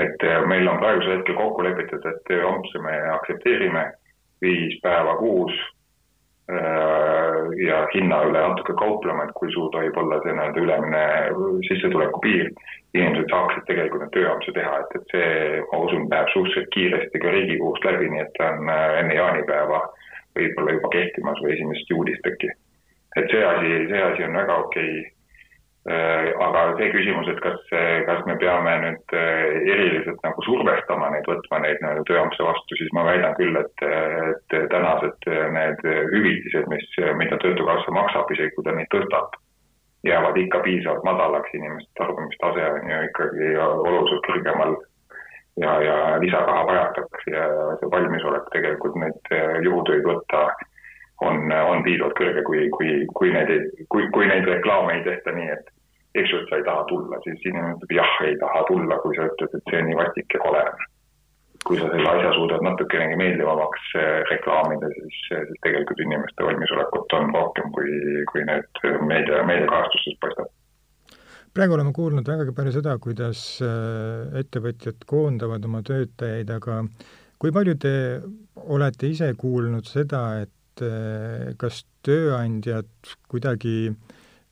et 0.06 0.24
äh, 0.24 0.40
meil 0.48 0.72
on 0.72 0.80
praegusel 0.80 1.18
hetkel 1.18 1.36
kokku 1.36 1.68
lepitud, 1.68 2.08
et 2.08 2.24
tööampse 2.32 2.80
me 2.88 2.96
aktsepteerime 3.18 3.90
viis 4.42 4.80
päeva 4.82 5.20
kuus 5.20 5.60
ja 7.62 7.82
hinna 7.94 8.22
üle 8.28 8.42
natuke 8.42 8.74
kauplema, 8.80 9.28
et 9.28 9.34
kui 9.38 9.52
suur 9.54 9.70
tohib 9.74 9.98
olla 10.02 10.20
see 10.24 10.34
nii-öelda 10.38 10.64
ülemine 10.66 11.04
sissetuleku 11.68 12.22
piir, 12.24 12.52
inimesed 12.94 13.30
saaksid 13.32 13.68
tegelikult 13.70 14.06
neid 14.06 14.14
tööampse 14.18 14.56
teha, 14.58 14.74
et, 14.84 14.98
et 15.00 15.16
see, 15.16 15.62
ma 15.72 15.84
usun, 15.86 16.10
läheb 16.12 16.34
suhteliselt 16.34 16.74
kiiresti 16.76 17.24
ka 17.24 17.36
Riigikogust 17.38 17.88
läbi, 17.88 18.12
nii 18.12 18.26
et 18.26 18.36
ta 18.40 18.52
on 18.56 18.74
enne 18.74 19.16
jaanipäeva 19.20 19.86
võib-olla 20.40 20.78
juba 20.78 20.94
kehtimas 20.98 21.42
või 21.44 21.56
esimesest 21.56 21.96
juulist 21.96 22.30
äkki. 22.34 22.54
et 23.20 23.34
see 23.34 23.44
asi, 23.46 23.74
see 23.94 24.06
asi 24.10 24.30
on 24.30 24.40
väga 24.42 24.62
okei 24.66 24.94
okay 25.00 25.10
Äh, 25.10 25.21
aga 25.90 26.76
see 26.78 26.92
küsimus, 26.94 27.30
et 27.32 27.40
kas, 27.42 27.62
kas 28.06 28.20
me 28.28 28.36
peame 28.38 28.74
nüüd 28.84 29.14
äh, 29.18 29.56
eriliselt 29.74 30.20
nagu 30.22 30.44
survestama 30.46 31.10
neid 31.10 31.26
võtma 31.26 31.58
neid 31.64 31.82
nii-öelda 31.82 32.06
tööampse 32.06 32.46
vastu, 32.46 32.78
siis 32.78 32.92
ma 32.94 33.06
väidan 33.08 33.34
küll, 33.40 33.58
et, 33.58 33.86
et 34.30 34.58
tänased 34.70 35.26
need 35.58 35.82
hüvitised, 36.14 36.70
mis, 36.70 36.86
mida 37.18 37.40
Töötukassa 37.42 37.96
maksab, 37.98 38.30
isegi 38.30 38.54
kui 38.54 38.68
ta 38.68 38.76
neid 38.78 38.92
tõstab, 38.94 39.34
jäävad 40.06 40.38
ikka 40.38 40.62
piisavalt 40.68 41.06
madalaks, 41.10 41.58
inimeste 41.58 41.92
tarbimistase 41.98 42.70
on 42.78 42.94
ju 42.94 43.04
ikkagi 43.10 43.52
oluliselt 43.66 44.26
kõrgemal 44.30 44.78
ja, 45.62 45.74
ja 45.82 45.96
lisaraha 46.22 46.66
vajatakse 46.70 47.34
ja 47.34 47.48
see 47.82 47.90
valmisolek 47.90 48.54
tegelikult 48.54 49.02
neid 49.02 49.34
juhutöid 49.66 50.06
võtta 50.06 50.46
on, 51.28 51.52
on 51.52 51.84
piisavalt 51.86 52.18
kõrge, 52.18 52.44
kui, 52.48 52.66
kui, 52.78 52.96
kui 53.18 53.34
neid, 53.34 53.52
kui, 53.94 54.08
kui 54.16 54.30
neid 54.30 54.48
reklaame 54.50 54.98
ei 54.98 55.04
tehta 55.06 55.34
nii, 55.36 55.50
et 55.54 55.70
eks 56.18 56.32
ju, 56.32 56.40
et 56.42 56.50
sa 56.50 56.60
ei 56.60 56.66
taha 56.68 56.86
tulla, 56.90 57.20
siis 57.26 57.44
inimene 57.46 57.76
ütleb 57.78 57.94
jah, 58.00 58.16
ei 58.28 58.40
taha 58.42 58.64
tulla, 58.70 58.98
kui 59.04 59.18
sa 59.18 59.28
ütled, 59.30 59.54
et 59.58 59.70
see 59.70 59.82
on 59.82 59.88
nii 59.90 60.00
vastik 60.02 60.36
ja 60.36 60.42
kole. 60.46 60.64
kui 61.62 61.78
sa 61.78 61.92
selle 61.92 62.10
asja 62.10 62.32
suudad 62.34 62.64
natukenegi 62.66 63.18
meeldivamaks 63.20 63.92
eh, 63.94 64.24
reklaamida, 64.32 64.88
siis, 64.96 65.18
siis 65.30 65.60
tegelikult 65.62 66.00
inimeste 66.02 66.48
valmisolekut 66.48 67.14
on 67.14 67.30
rohkem, 67.36 67.68
kui, 67.76 67.92
kui 68.32 68.46
need 68.48 68.80
meedia, 69.06 69.44
meediakajastustes 69.46 70.18
paistab 70.26 70.50
praegu 71.54 71.76
oleme 71.76 71.92
kuulnud 71.94 72.26
vägagi 72.26 72.56
palju 72.58 72.74
seda, 72.74 72.96
kuidas 73.04 73.44
eh, 73.62 74.40
ettevõtjad 74.42 75.06
koondavad 75.06 75.68
oma 75.70 75.84
töötajaid, 75.86 76.50
aga 76.56 76.80
kui 77.38 77.54
palju 77.54 77.78
te 77.86 77.94
olete 78.56 79.12
ise 79.14 79.30
kuulnud 79.38 79.86
seda, 79.86 80.24
et 80.42 80.52
eh, 80.86 81.52
kas 81.60 81.84
tööandjad 82.06 82.90
kuidagi 83.30 83.92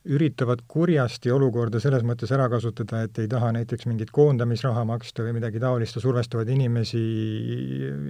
üritavad 0.09 0.61
kurjasti 0.67 1.31
olukorda 1.31 1.81
selles 1.83 2.05
mõttes 2.07 2.31
ära 2.33 2.47
kasutada, 2.51 3.03
et 3.05 3.17
ei 3.19 3.27
taha 3.29 3.51
näiteks 3.55 3.87
mingit 3.89 4.11
koondamisraha 4.15 4.85
maksta 4.87 5.25
või 5.25 5.35
midagi 5.37 5.59
taolist 5.61 5.97
ja 5.97 6.03
survestavad 6.03 6.49
inimesi 6.49 7.01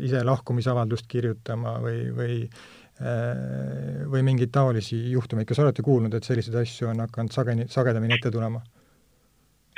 ise 0.06 0.22
lahkumisavaldust 0.26 1.10
kirjutama 1.10 1.80
või, 1.84 2.04
või 2.15 2.36
äh, 2.45 4.06
või 4.12 4.22
mingeid 4.28 4.54
taolisi 4.54 5.00
juhtumeid, 5.12 5.50
kas 5.50 5.63
olete 5.63 5.86
kuulnud, 5.86 6.13
et 6.13 6.30
selliseid 6.30 6.60
asju 6.62 6.91
on 6.91 7.02
hakanud 7.08 7.34
sageni, 7.36 7.67
sagedamini 7.69 8.19
ette 8.19 8.32
tulema? 8.32 8.62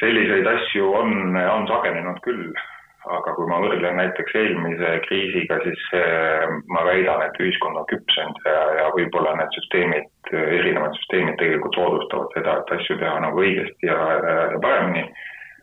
selliseid 0.01 0.47
asju 0.49 0.87
on, 0.97 1.35
on 1.37 1.67
sagenenud 1.69 2.21
küll 2.25 2.47
aga 3.09 3.33
kui 3.33 3.47
ma 3.49 3.57
võrdlen 3.63 3.97
näiteks 3.97 4.35
eelmise 4.37 4.91
kriisiga, 5.07 5.57
siis 5.65 5.81
äh, 5.97 6.45
ma 6.69 6.83
väidan, 6.85 7.23
et 7.25 7.39
ühiskond 7.41 7.79
on 7.79 7.87
küpsenud 7.89 8.45
ja, 8.45 8.61
ja 8.77 8.87
võib-olla 8.93 9.33
need 9.39 9.57
süsteemid, 9.57 10.09
erinevad 10.31 10.93
süsteemid 10.99 11.39
tegelikult 11.41 11.77
soodustavad 11.79 12.37
seda, 12.37 12.59
et 12.61 12.73
asju 12.77 12.97
teha 13.01 13.19
nagu 13.25 13.41
õigesti 13.41 13.89
ja, 13.89 13.99
ja 14.53 14.61
paremini. 14.61 15.05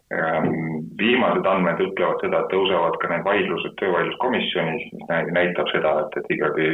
Ähm, 0.09 0.87
viimased 0.97 1.45
andmed 1.47 1.83
ütlevad 1.85 2.23
seda, 2.25 2.41
et 2.41 2.51
tõusevad 2.55 2.97
ka 3.03 3.11
need 3.13 3.27
vaidlused 3.27 3.75
töövaidluskomisjonis, 3.77 4.87
mis 4.97 5.35
näitab 5.37 5.69
seda, 5.69 5.93
et, 6.07 6.17
et 6.17 6.33
ikkagi 6.33 6.71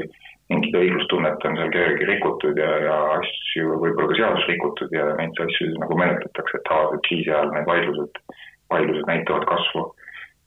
mingit 0.53 0.77
õiglustunnet 0.79 1.45
on 1.49 1.59
seal 1.59 1.73
kellelgi 1.75 2.09
rikutud 2.09 2.61
ja, 2.61 2.71
ja 2.85 2.95
asju, 3.17 3.75
võib-olla 3.83 4.13
ka 4.13 4.21
seadust 4.21 4.53
rikutud 4.53 4.95
ja 4.95 5.11
neid 5.19 5.43
asju 5.45 5.73
nagu 5.83 5.99
menetletakse, 5.99 6.61
et 6.61 6.67
tavaliselt 6.69 7.05
kriisi 7.09 7.33
ajal 7.33 7.53
need 7.57 7.69
vaidlused, 7.69 8.23
vaidlused 8.71 9.11
näitavad 9.11 9.49
kasvu 9.51 9.85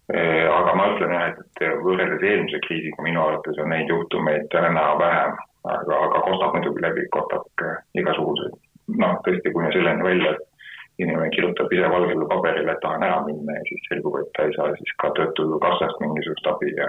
aga 0.07 0.73
ma 0.79 0.89
ütlen 0.93 1.11
jah, 1.11 1.33
et 1.33 1.63
võrreldes 1.83 2.23
eelmise 2.23 2.61
kriisiga 2.63 3.03
minu 3.03 3.19
arvates 3.23 3.57
on 3.59 3.73
neid 3.73 3.89
juhtumeid 3.91 4.47
täna 4.53 4.85
vähem, 5.01 5.33
aga, 5.67 5.97
aga 6.05 6.21
kostab 6.29 6.55
muidugi 6.55 6.83
läbi, 6.85 7.07
kostab 7.11 7.65
igasuguseid. 7.99 8.55
noh, 9.03 9.17
tõesti 9.25 9.51
kuni 9.51 9.73
selleni 9.75 10.05
välja, 10.05 10.31
et 10.31 11.03
inimene 11.03 11.29
kirjutab 11.35 11.73
ise 11.75 11.89
valgele 11.91 12.25
paberile, 12.31 12.71
et 12.71 12.81
tahan 12.85 13.03
ära 13.03 13.19
minna 13.25 13.57
ja 13.57 13.65
siis 13.67 13.83
selgub, 13.89 14.15
et 14.21 14.31
ta 14.37 14.47
ei 14.47 14.55
saa 14.55 14.71
siis 14.79 14.93
ka 15.03 15.11
Töötukassast 15.17 15.99
mingisugust 16.01 16.47
abi 16.53 16.71
ja 16.77 16.87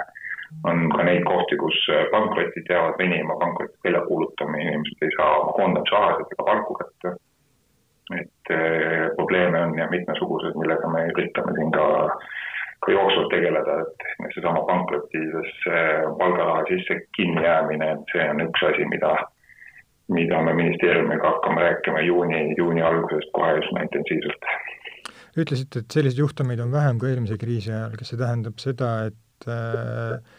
on 0.65 0.89
ka 0.95 1.05
neid 1.05 1.25
kohti, 1.29 1.59
kus 1.61 1.79
pankrotid 2.13 2.71
jäävad 2.73 2.97
venima, 2.99 3.37
pankroti 3.43 3.77
väljakuulutamine, 3.85 4.65
inimesed 4.65 5.05
ei 5.05 5.17
saa 5.17 5.35
oma 5.41 5.53
koondamisrahasid 5.59 6.37
ega 6.37 6.47
palku 6.51 6.79
kätte. 6.83 7.17
et 8.17 8.51
eh, 8.51 9.11
probleeme 9.17 9.61
on 9.61 9.79
ja 9.79 9.87
mitmesugused, 9.91 10.55
millega 10.57 10.89
me 10.89 11.03
üritame 11.11 11.53
siin 11.59 11.73
ka 11.75 11.83
ka 12.85 12.93
jooksvalt 12.95 13.33
tegeleda, 13.33 13.81
et 13.83 14.35
seesama 14.35 14.63
pankrotides 14.69 15.55
palgaraha 16.21 16.65
sisse 16.71 17.01
kinnijäämine, 17.17 17.91
et 17.95 18.15
see 18.15 18.27
on 18.33 18.43
üks 18.47 18.65
asi, 18.71 18.87
mida, 18.93 19.13
mida 20.15 20.43
me 20.47 20.55
ministeeriumiga 20.61 21.33
hakkame 21.35 21.65
rääkima 21.67 22.03
juuni, 22.07 22.43
juuni 22.59 22.85
algusest 22.91 23.33
kohe 23.37 23.57
üsna 23.63 23.87
intensiivselt. 23.87 24.51
ütlesite, 25.39 25.85
et 25.85 25.95
selliseid 25.95 26.23
juhtumeid 26.23 26.61
on 26.65 26.73
vähem 26.75 26.99
kui 26.99 27.13
eelmise 27.13 27.39
kriisi 27.39 27.73
ajal, 27.73 27.97
kas 27.99 28.13
see 28.13 28.21
tähendab 28.21 28.63
seda, 28.63 28.93
et 29.11 29.51
äh, 29.51 30.39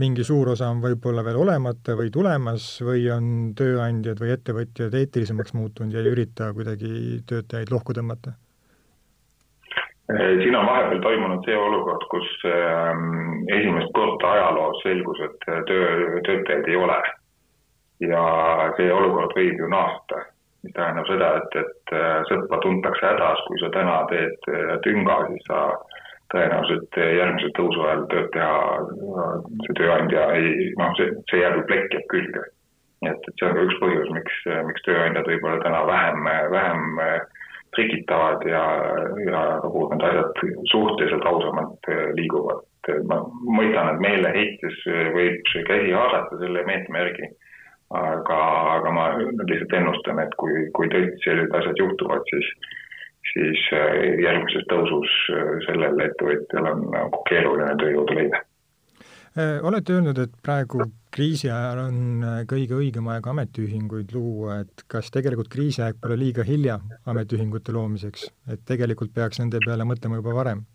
mingi 0.00 0.24
suur 0.26 0.52
osa 0.54 0.70
on 0.72 0.80
võib-olla 0.82 1.24
veel 1.26 1.38
olemata 1.42 1.94
või 1.98 2.10
tulemas 2.14 2.66
või 2.86 3.04
on 3.14 3.26
tööandjad 3.58 4.22
või 4.22 4.32
ettevõtjad 4.36 4.94
eetilisemaks 5.02 5.54
muutunud 5.58 5.94
ja 5.94 6.02
ei 6.02 6.14
ürita 6.14 6.52
kuidagi 6.56 7.20
töötajaid 7.28 7.74
lohku 7.74 7.96
tõmmata? 7.96 8.34
Siin 10.18 10.56
on 10.56 10.66
vahepeal 10.66 11.00
toimunud 11.04 11.44
see 11.44 11.56
olukord, 11.56 12.04
kus 12.10 12.28
ähm, 12.48 13.44
esimest 13.52 13.92
korda 13.94 14.32
ajaloos 14.32 14.82
selgus, 14.82 15.20
et 15.26 15.48
töö, 15.68 16.20
töötajaid 16.26 16.68
ei 16.68 16.76
ole. 16.76 17.00
ja 18.00 18.20
see 18.78 18.92
olukord 18.92 19.34
võib 19.36 19.58
ju 19.60 19.66
naasta, 19.68 20.22
mis 20.64 20.72
tähendab 20.72 21.04
seda, 21.10 21.34
et, 21.36 21.56
et 21.60 21.92
äh, 21.92 22.22
sõpra 22.30 22.58
tuntakse 22.64 23.04
hädas, 23.06 23.42
kui 23.46 23.60
sa 23.60 23.68
täna 23.74 23.98
teed 24.08 24.48
äh, 24.48 24.70
tünga, 24.86 25.18
siis 25.28 25.44
sa 25.50 25.58
tõenäoliselt 26.32 26.96
järgmise 26.96 27.50
tõusu 27.58 27.84
ajal 27.84 28.06
tööd 28.08 28.30
teha, 28.32 28.62
see 29.66 29.76
tööandja 29.82 30.24
ei, 30.38 30.70
noh, 30.80 30.94
see, 30.96 31.12
see 31.28 31.42
jääb 31.42 31.58
ju 31.58 31.66
plekk 31.68 31.98
jääb 31.98 32.08
külge. 32.14 32.46
nii 33.02 33.12
et, 33.12 33.28
et 33.28 33.34
see 33.36 33.48
on 33.48 33.58
ka 33.58 33.66
üks 33.66 33.78
põhjus, 33.82 34.08
miks, 34.16 34.40
miks 34.70 34.86
tööandjad 34.88 35.28
võib-olla 35.28 35.60
täna 35.66 35.84
vähem, 35.90 36.32
vähem 36.56 36.98
trikitavad 37.76 38.42
ja, 38.48 38.62
ja 39.26 39.42
kogu 39.62 39.86
need 39.92 40.06
asjad 40.08 40.42
suhteliselt 40.72 41.28
ausamalt 41.30 41.92
äh, 41.92 42.10
liiguvad. 42.18 42.66
ma 43.06 43.20
mõistan, 43.44 43.92
et 43.92 44.00
meeleheites 44.02 44.76
võib 45.14 45.48
see 45.52 45.62
käsi 45.68 45.92
haarata 45.92 46.38
selle 46.40 46.62
meetme 46.66 47.02
järgi, 47.02 47.28
aga, 47.94 48.38
aga 48.76 48.92
ma 48.96 49.04
lihtsalt 49.20 49.74
ennustan, 49.78 50.22
et 50.24 50.32
kui, 50.40 50.64
kui 50.74 50.88
tõesti 50.90 51.20
sellised 51.26 51.54
asjad 51.60 51.82
juhtuvad, 51.84 52.24
siis 52.32 52.52
siis 53.34 53.66
äh, 53.76 53.98
järgmises 54.24 54.64
tõusus 54.72 55.16
äh, 55.36 55.50
sellel 55.68 56.00
ettevõtjal 56.08 56.70
on 56.72 56.86
nagu 56.94 57.20
keeruline 57.28 57.76
tööjõudu 57.82 58.16
leida 58.16 58.40
Äh, 59.38 59.60
olete 59.62 59.94
öelnud, 59.94 60.18
et 60.18 60.32
praegu 60.42 60.82
kriisi 61.10 61.50
ajal 61.50 61.80
on 61.86 61.96
äh, 62.24 62.40
kõige 62.50 62.76
õigem 62.78 63.08
aeg 63.12 63.26
ametiühinguid 63.32 64.12
luua, 64.14 64.60
et 64.64 64.84
kas 64.90 65.10
tegelikult 65.14 65.50
kriisiaeg 65.52 65.98
pole 66.02 66.18
liiga 66.20 66.44
hilja 66.46 66.78
ametiühingute 67.10 67.74
loomiseks, 67.74 68.28
et 68.52 68.62
tegelikult 68.68 69.14
peaks 69.14 69.42
nende 69.42 69.62
peale 69.66 69.86
mõtlema 69.88 70.20
juba 70.20 70.36
varem? 70.42 70.66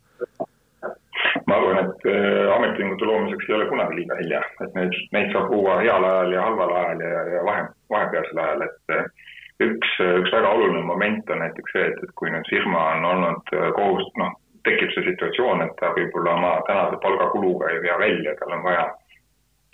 ma 1.45 1.59
arvan, 1.59 1.77
et 1.83 2.07
äh, 2.09 2.55
ametiühingute 2.55 3.07
loomiseks 3.07 3.49
ei 3.49 3.55
ole 3.59 3.69
kunagi 3.69 3.99
liiga 4.01 4.19
hilja, 4.21 4.41
et 4.65 4.75
neid, 4.77 4.97
neid 5.15 5.31
saab 5.33 5.53
luua 5.53 5.77
heal 5.83 6.09
ajal 6.09 6.33
ja 6.33 6.47
halval 6.49 6.75
ajal 6.81 7.05
ja, 7.05 7.23
ja 7.35 7.43
vahe, 7.45 7.67
vahepealsel 7.93 8.41
ajal, 8.45 8.65
et 8.65 9.63
üks, 9.65 9.91
üks 10.23 10.33
väga 10.35 10.55
oluline 10.57 10.83
moment 10.89 11.29
on 11.31 11.43
näiteks 11.45 11.77
see, 11.77 11.85
et, 11.91 12.01
et 12.03 12.15
kui 12.19 12.33
nüüd 12.33 12.49
firma 12.49 12.81
on 12.95 13.07
olnud 13.13 13.55
kohus, 13.77 14.09
noh, 14.19 14.33
tekib 14.65 14.91
see 14.95 15.05
situatsioon, 15.11 15.61
et 15.67 15.75
ta 15.79 15.93
võib-olla 15.95 16.33
oma 16.39 16.53
tänase 16.67 16.97
palgakuluga 17.03 17.69
ei 17.71 17.83
vea 17.85 17.99
välja, 18.01 18.33
tal 18.41 18.57
on 18.57 18.65
vaja, 18.65 18.87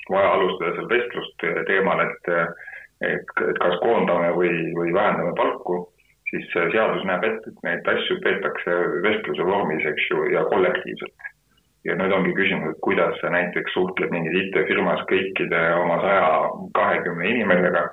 vaja 0.09 0.33
alustada 0.35 0.75
seal 0.75 0.89
vestlust 0.89 1.47
teemal, 1.67 2.03
et, 2.05 2.29
et, 3.07 3.33
et 3.47 3.59
kas 3.61 3.77
koondame 3.83 4.31
või, 4.37 4.53
või 4.77 4.93
vähendame 4.95 5.33
palku, 5.37 5.83
siis 6.31 6.47
seadus 6.53 7.03
näeb 7.07 7.25
ette, 7.27 7.51
et 7.51 7.65
neid 7.67 7.91
asju 7.95 8.19
peetakse 8.23 8.77
vestluse 9.05 9.45
vormis, 9.47 9.85
eks 9.93 10.09
ju, 10.11 10.29
ja 10.35 10.45
kollektiivselt. 10.53 11.29
ja 11.85 11.95
nüüd 11.97 12.11
ongi 12.13 12.33
küsimus, 12.37 12.75
et 12.75 12.83
kuidas 12.85 13.15
sa 13.21 13.29
näiteks 13.33 13.73
suhtled 13.73 14.11
mingis 14.13 14.35
IT-firmas 14.43 15.01
kõikide 15.09 15.61
oma 15.81 15.97
saja 16.03 16.27
kahekümne 16.77 17.29
inimesega 17.29 17.87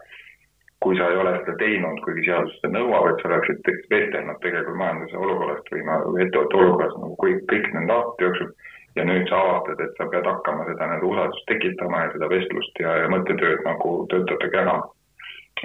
kui 0.80 0.96
sa 0.98 1.08
ei 1.10 1.16
ole 1.18 1.32
seda 1.40 1.54
teinud, 1.58 2.00
kuigi 2.04 2.24
seadus 2.28 2.54
seda 2.58 2.70
nõuab, 2.76 3.08
et 3.10 3.22
sa 3.22 3.30
oleksid 3.32 3.70
vestelnud 3.90 4.38
tegelikult 4.44 4.78
majanduse 4.78 5.18
olukorrast 5.18 5.72
või 5.72 6.22
ettevõtte 6.24 6.60
olukorrast 6.60 7.00
nagu 7.02 7.16
kõik, 7.22 7.40
kõik 7.50 7.70
nende 7.74 7.96
aastate 7.96 8.26
jooksul 8.26 8.52
ja 8.98 9.06
nüüd 9.06 9.28
sa 9.30 9.40
avastad, 9.40 9.80
et 9.84 9.98
sa 9.98 10.06
pead 10.12 10.26
hakkama 10.26 10.66
seda 10.68 10.86
nii-öelda 10.86 11.08
usaldust 11.08 11.44
tekitama 11.50 12.04
ja 12.04 12.14
seda 12.14 12.30
vestlust 12.32 12.80
ja, 12.82 12.94
ja 13.02 13.10
mõttetööd 13.12 13.66
nagu 13.66 13.92
töötajatega 14.12 14.62
jagama. 14.62 14.94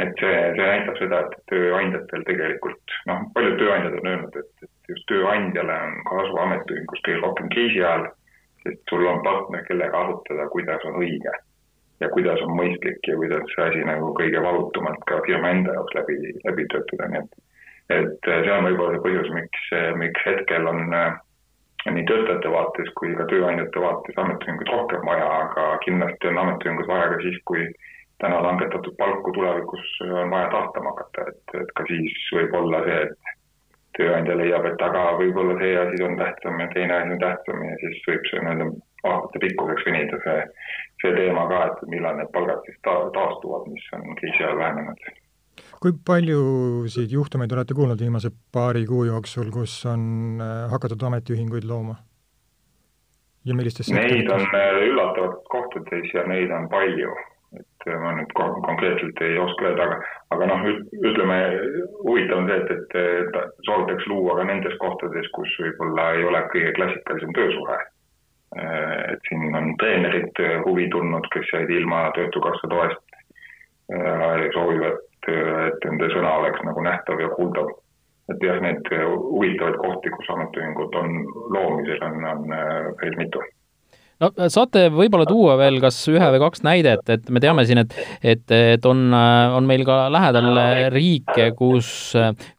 et 0.02 0.14
see, 0.18 0.38
see 0.58 0.66
näitab 0.66 0.98
seda, 0.98 1.20
et 1.22 1.34
tööandjatel 1.52 2.24
tegelikult, 2.30 2.98
noh, 3.10 3.26
paljud 3.36 3.60
tööandjad 3.62 3.98
on 4.00 4.12
öelnud, 4.12 4.38
et, 4.42 4.66
et 4.66 4.94
just 4.94 5.06
tööandjale 5.12 5.80
on 5.88 5.98
kasu 6.10 6.40
ametiühingus 6.46 7.04
kõige 7.06 7.22
rohkem 7.22 7.50
kriisi 7.54 7.82
ajal, 7.84 8.08
sest 8.64 8.82
sul 8.90 9.06
on 9.12 9.22
partner, 9.28 9.66
kellega 9.68 10.00
arutada, 10.00 10.48
kuidas 10.56 10.88
on 10.90 10.98
õige 11.02 11.36
ja 12.02 12.10
kuidas 12.10 12.42
on 12.42 12.56
mõistlik 12.58 13.06
ja 13.08 13.20
kuidas 13.20 13.46
see 13.54 13.68
asi 13.68 13.86
nagu 13.86 14.10
kõige 14.18 14.42
valutumalt 14.42 15.06
ka 15.10 15.22
firma 15.28 15.54
enda 15.54 15.78
jaoks 15.78 16.00
läbi, 16.00 16.18
läbi 16.48 16.66
töötada, 16.74 17.10
nii 17.14 17.26
et 17.26 17.42
et 17.92 18.30
see 18.32 18.52
on 18.56 18.66
võib-olla 18.66 18.96
see 18.96 19.04
põhjus, 19.04 19.30
miks, 19.36 19.64
miks 20.00 20.26
hetkel 20.26 20.68
on 20.72 20.94
äh, 20.96 21.18
nii 21.92 22.06
töötajate 22.08 22.52
vaates 22.52 22.92
kui 23.00 23.16
ka 23.20 23.26
tööandjate 23.32 23.82
vaates 23.84 24.20
ametiühinguid 24.24 24.72
rohkem 24.72 25.04
vaja, 25.10 25.28
aga 25.46 25.66
kindlasti 25.86 26.30
on 26.30 26.40
ametiühinguid 26.44 26.88
vaja 26.88 27.10
ka 27.12 27.18
siis, 27.26 27.40
kui 27.50 27.66
täna 28.24 28.40
langetatud 28.44 28.96
palku 29.00 29.34
tulevikus 29.36 29.90
on 30.08 30.32
vaja 30.32 30.50
taastama 30.54 30.94
hakata, 30.94 31.28
et, 31.32 31.56
et 31.62 31.74
ka 31.80 31.88
siis 31.90 32.28
võib 32.38 32.56
olla 32.62 32.84
see, 32.88 33.02
et 33.08 33.34
tööandja 33.98 34.38
leiab, 34.40 34.66
et 34.70 34.86
aga 34.88 35.04
võib-olla 35.20 35.58
see 35.60 35.76
asi 35.82 36.06
on 36.08 36.16
tähtsam 36.22 36.62
ja 36.64 36.70
teine 36.74 36.96
asi 37.00 37.18
on 37.18 37.22
tähtsam 37.26 37.66
ja 37.68 37.76
siis 37.82 38.00
võib 38.08 38.30
see 38.30 38.46
nii-öelda 38.46 38.70
aastate 39.12 39.44
pikkuseks 39.44 39.90
venida 39.90 40.22
see, 40.24 40.40
see 41.04 41.12
teema 41.20 41.44
ka, 41.52 41.60
et 41.68 41.84
millal 41.92 42.16
need 42.22 42.32
palgad 42.38 42.64
siis 42.70 42.80
ta, 42.88 42.96
taastuvad, 43.18 43.68
mis 43.76 43.92
on 44.00 44.16
kriisi 44.22 44.44
ajal 44.44 44.64
vähenenud 44.64 45.12
kui 45.84 45.92
paljusid 46.08 47.12
juhtumeid 47.12 47.52
olete 47.52 47.76
kuulnud 47.76 48.00
viimase 48.00 48.30
paari 48.56 48.86
kuu 48.88 49.04
jooksul, 49.10 49.50
kus 49.52 49.74
on 49.92 50.04
äh, 50.40 50.72
hakatud 50.72 51.04
ametiühinguid 51.10 51.68
looma? 51.68 51.98
ja 53.46 53.56
millistes 53.60 53.90
Neid 53.92 54.30
on 54.32 54.46
äh, 54.56 54.78
üllatavalt 54.88 55.44
kohtades 55.52 56.14
ja 56.16 56.24
neid 56.32 56.54
on 56.56 56.70
palju, 56.72 57.12
et 57.60 57.88
äh, 57.90 58.00
ma 58.00 58.14
nüüd 58.16 58.32
konkreetselt 58.38 59.20
ei 59.28 59.36
oska 59.44 59.68
öelda, 59.74 59.90
aga, 59.90 60.00
aga 60.38 60.50
noh, 60.54 60.66
ütleme, 61.12 61.40
huvitav 62.06 62.40
on 62.40 62.52
see, 62.54 62.64
et, 62.64 62.98
et 63.04 63.40
soovitakse 63.68 64.12
luua 64.14 64.40
ka 64.40 64.48
nendes 64.54 64.80
kohtades, 64.80 65.28
kus 65.36 65.60
võib-olla 65.66 66.14
ei 66.16 66.28
ole 66.32 66.46
kõige 66.56 66.76
klassikalisem 66.80 67.36
töösuhe. 67.36 67.82
et 69.12 69.28
siin 69.28 69.56
on 69.58 69.72
treenerid 69.82 70.40
huvi 70.64 70.86
tundnud, 70.94 71.26
kes 71.34 71.48
jäid 71.58 71.72
ilma 71.74 72.06
Töötukassa 72.16 72.68
toest, 72.70 73.16
soovivad 74.54 75.02
et 75.32 75.86
nende 75.86 76.10
sõna 76.14 76.36
oleks 76.42 76.62
nagu 76.68 76.84
nähtav 76.84 77.22
ja 77.22 77.30
kuuldav. 77.38 77.72
et 78.32 78.44
jah, 78.44 78.60
neid 78.64 78.88
huvitavaid 78.90 79.76
kohti, 79.82 80.10
kus 80.10 80.30
ametiühingud 80.32 80.96
on 80.96 81.18
loomisel, 81.56 82.04
on, 82.08 82.24
on 82.26 82.54
äh, 82.56 82.92
veel 83.02 83.18
mitu 83.20 83.42
no 84.24 84.50
saate 84.52 84.88
võib-olla 84.94 85.26
tuua 85.28 85.56
veel 85.60 85.80
kas 85.84 85.98
ühe 86.12 86.30
või 86.36 86.42
kaks 86.44 86.64
näidet, 86.66 87.04
et 87.12 87.30
me 87.34 87.42
teame 87.44 87.66
siin, 87.68 87.84
et, 87.84 87.96
et, 88.22 88.44
et 88.54 88.88
on, 88.90 89.06
on 89.14 89.68
meil 89.68 89.86
ka 89.88 90.06
lähedal 90.14 90.50
riike, 90.94 91.50
kus, 91.58 91.90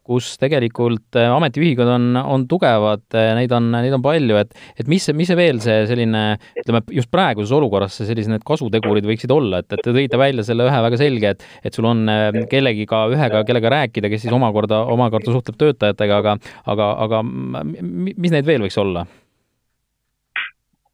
kus 0.05 0.31
tegelikult 0.41 1.17
ametiühingud 1.21 1.91
on, 1.95 2.07
on 2.21 2.45
tugevad, 2.49 3.05
neid 3.39 3.53
on, 3.55 3.71
neid 3.75 3.95
on 3.97 4.05
palju, 4.05 4.39
et, 4.41 4.53
et 4.79 4.91
mis, 4.91 5.09
mis 5.17 5.29
see 5.31 5.39
veel 5.39 5.61
see 5.63 5.81
selline, 5.89 6.23
ütleme 6.61 6.83
just 6.95 7.11
praeguses 7.13 7.53
olukorras 7.55 7.97
see 7.99 8.09
sellised 8.09 8.33
need 8.33 8.45
kasutegurid 8.47 9.07
võiksid 9.09 9.33
olla, 9.33 9.63
et, 9.63 9.71
et 9.73 9.83
te 9.85 9.95
tõite 9.95 10.21
välja 10.21 10.45
selle 10.47 10.69
ühe 10.69 10.81
väga 10.87 11.01
selge, 11.01 11.35
et, 11.35 11.45
et 11.65 11.77
sul 11.77 11.89
on 11.89 12.05
kellegiga, 12.51 13.05
ühega, 13.13 13.43
kellega 13.47 13.75
rääkida, 13.79 14.11
kes 14.11 14.25
siis 14.25 14.35
omakorda, 14.35 14.83
omakorda 14.93 15.33
suhtleb 15.33 15.59
töötajatega, 15.61 16.21
aga, 16.23 16.39
aga, 16.75 16.89
aga 17.07 17.23
mis 17.25 18.33
neid 18.33 18.47
veel 18.47 18.65
võiks 18.65 18.81
olla? 18.81 19.05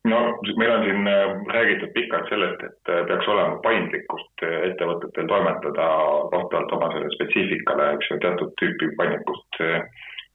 No 0.04 0.40
meil 0.58 0.72
on 0.72 0.84
siin 0.84 1.08
äh, 1.08 1.46
räägitud 1.54 1.94
pikalt 1.94 2.30
sellest, 2.30 2.64
et 2.64 2.90
äh, 2.90 3.06
peaks 3.08 3.28
olema 3.28 3.60
paindlikkust 3.66 4.46
äh, 4.46 4.56
ettevõtetel 4.70 5.28
toimetada 5.30 5.88
vastavalt 6.34 6.74
oma 6.78 6.90
selle 6.94 7.12
spetsiifikale, 7.16 7.92
eks 7.98 8.10
ju, 8.12 8.18
teatud 8.24 8.56
tüüpi 8.62 8.94
paindlikkust. 8.98 9.62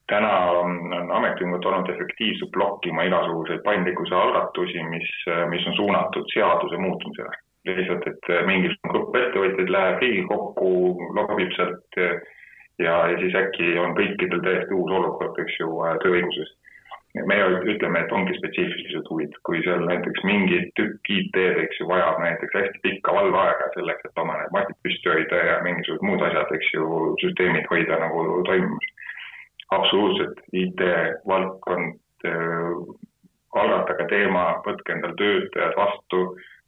täna 0.06 0.32
on, 0.54 0.76
on 0.94 1.08
ametiühingud 1.10 1.64
olnud 1.66 1.88
efektiivsed 1.90 2.52
blokkima 2.54 3.08
igasuguseid 3.08 3.64
paindlikkuse 3.64 4.14
algatusi, 4.14 4.84
mis, 4.92 5.08
mis 5.50 5.66
on 5.66 5.74
suunatud 5.80 6.30
seaduse 6.34 6.78
muutmisele. 6.78 7.42
lihtsalt, 7.66 8.06
et 8.06 8.28
mingisugune 8.46 8.92
grupp 8.92 9.16
ettevõtjaid 9.18 9.72
läheb 9.74 9.98
Riigikokku, 10.02 10.68
lobib 11.18 11.50
sealt 11.56 11.98
ja, 11.98 12.94
ja 13.10 13.18
siis 13.18 13.34
äkki 13.34 13.72
on 13.82 13.98
kõikidel 13.98 14.44
täiesti 14.46 14.78
uus 14.78 14.94
olukord, 15.00 15.42
eks 15.42 15.58
ju, 15.58 15.72
tööõiguses 16.04 16.54
me 17.24 17.36
ütleme, 17.72 18.00
et 18.02 18.12
ongi 18.12 18.34
spetsiifilised 18.36 19.06
huvid, 19.08 19.36
kui 19.48 19.62
seal 19.64 19.84
näiteks 19.88 20.24
mingi 20.28 20.58
tükk 20.78 21.10
IT-d, 21.14 21.44
eks 21.62 21.80
ju, 21.80 21.88
vajab 21.88 22.20
näiteks 22.20 22.58
hästi 22.58 22.82
pikka 22.84 23.14
valveaega 23.16 23.70
selleks, 23.74 24.04
et 24.04 24.20
oma 24.22 24.36
need 24.40 24.52
massid 24.56 24.78
püsti 24.84 25.12
hoida 25.12 25.40
ja 25.48 25.56
mingisugused 25.64 26.04
muud 26.04 26.24
asjad, 26.28 26.52
eks 26.58 26.74
ju, 26.74 26.90
süsteemid 27.22 27.70
hoida 27.72 28.00
nagu 28.04 28.26
toimimas. 28.50 28.92
absoluutselt, 29.76 30.42
IT-valdkond 30.52 31.96
äh,, 32.28 32.76
algatage 33.56 34.06
teema, 34.12 34.44
võtke 34.66 34.92
endale 34.94 35.16
töötajad 35.18 35.74
vastu, 35.78 36.22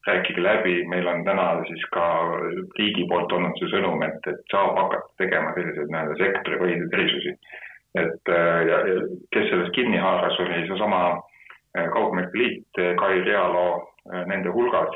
rääkige 0.08 0.42
läbi, 0.42 0.74
meil 0.88 1.06
on 1.10 1.24
täna 1.26 1.46
siis 1.68 1.84
ka 1.92 2.04
riigi 2.78 3.04
poolt 3.10 3.32
olnud 3.36 3.60
see 3.60 3.68
sõnum, 3.74 4.02
et, 4.06 4.18
et 4.32 4.40
saab 4.50 4.78
hakata 4.80 5.10
tegema 5.20 5.52
selliseid 5.54 5.92
nii-öelda 5.92 6.16
sektoripõhiseid 6.22 6.96
erisusi 6.96 7.34
et 8.02 8.32
äh, 8.32 8.60
ja, 8.68 8.78
ja 8.88 9.02
kes 9.34 9.50
sellest 9.50 9.74
kinni 9.76 9.98
haaras, 9.98 10.38
oli 10.40 10.64
seesama 10.66 11.02
äh, 11.12 11.88
Kaupmeeste 11.92 12.38
Liit, 12.38 12.66
äh, 12.78 12.94
Kai 12.96 13.20
Realo 13.26 13.94
nende 14.08 14.48
hulgas, 14.48 14.94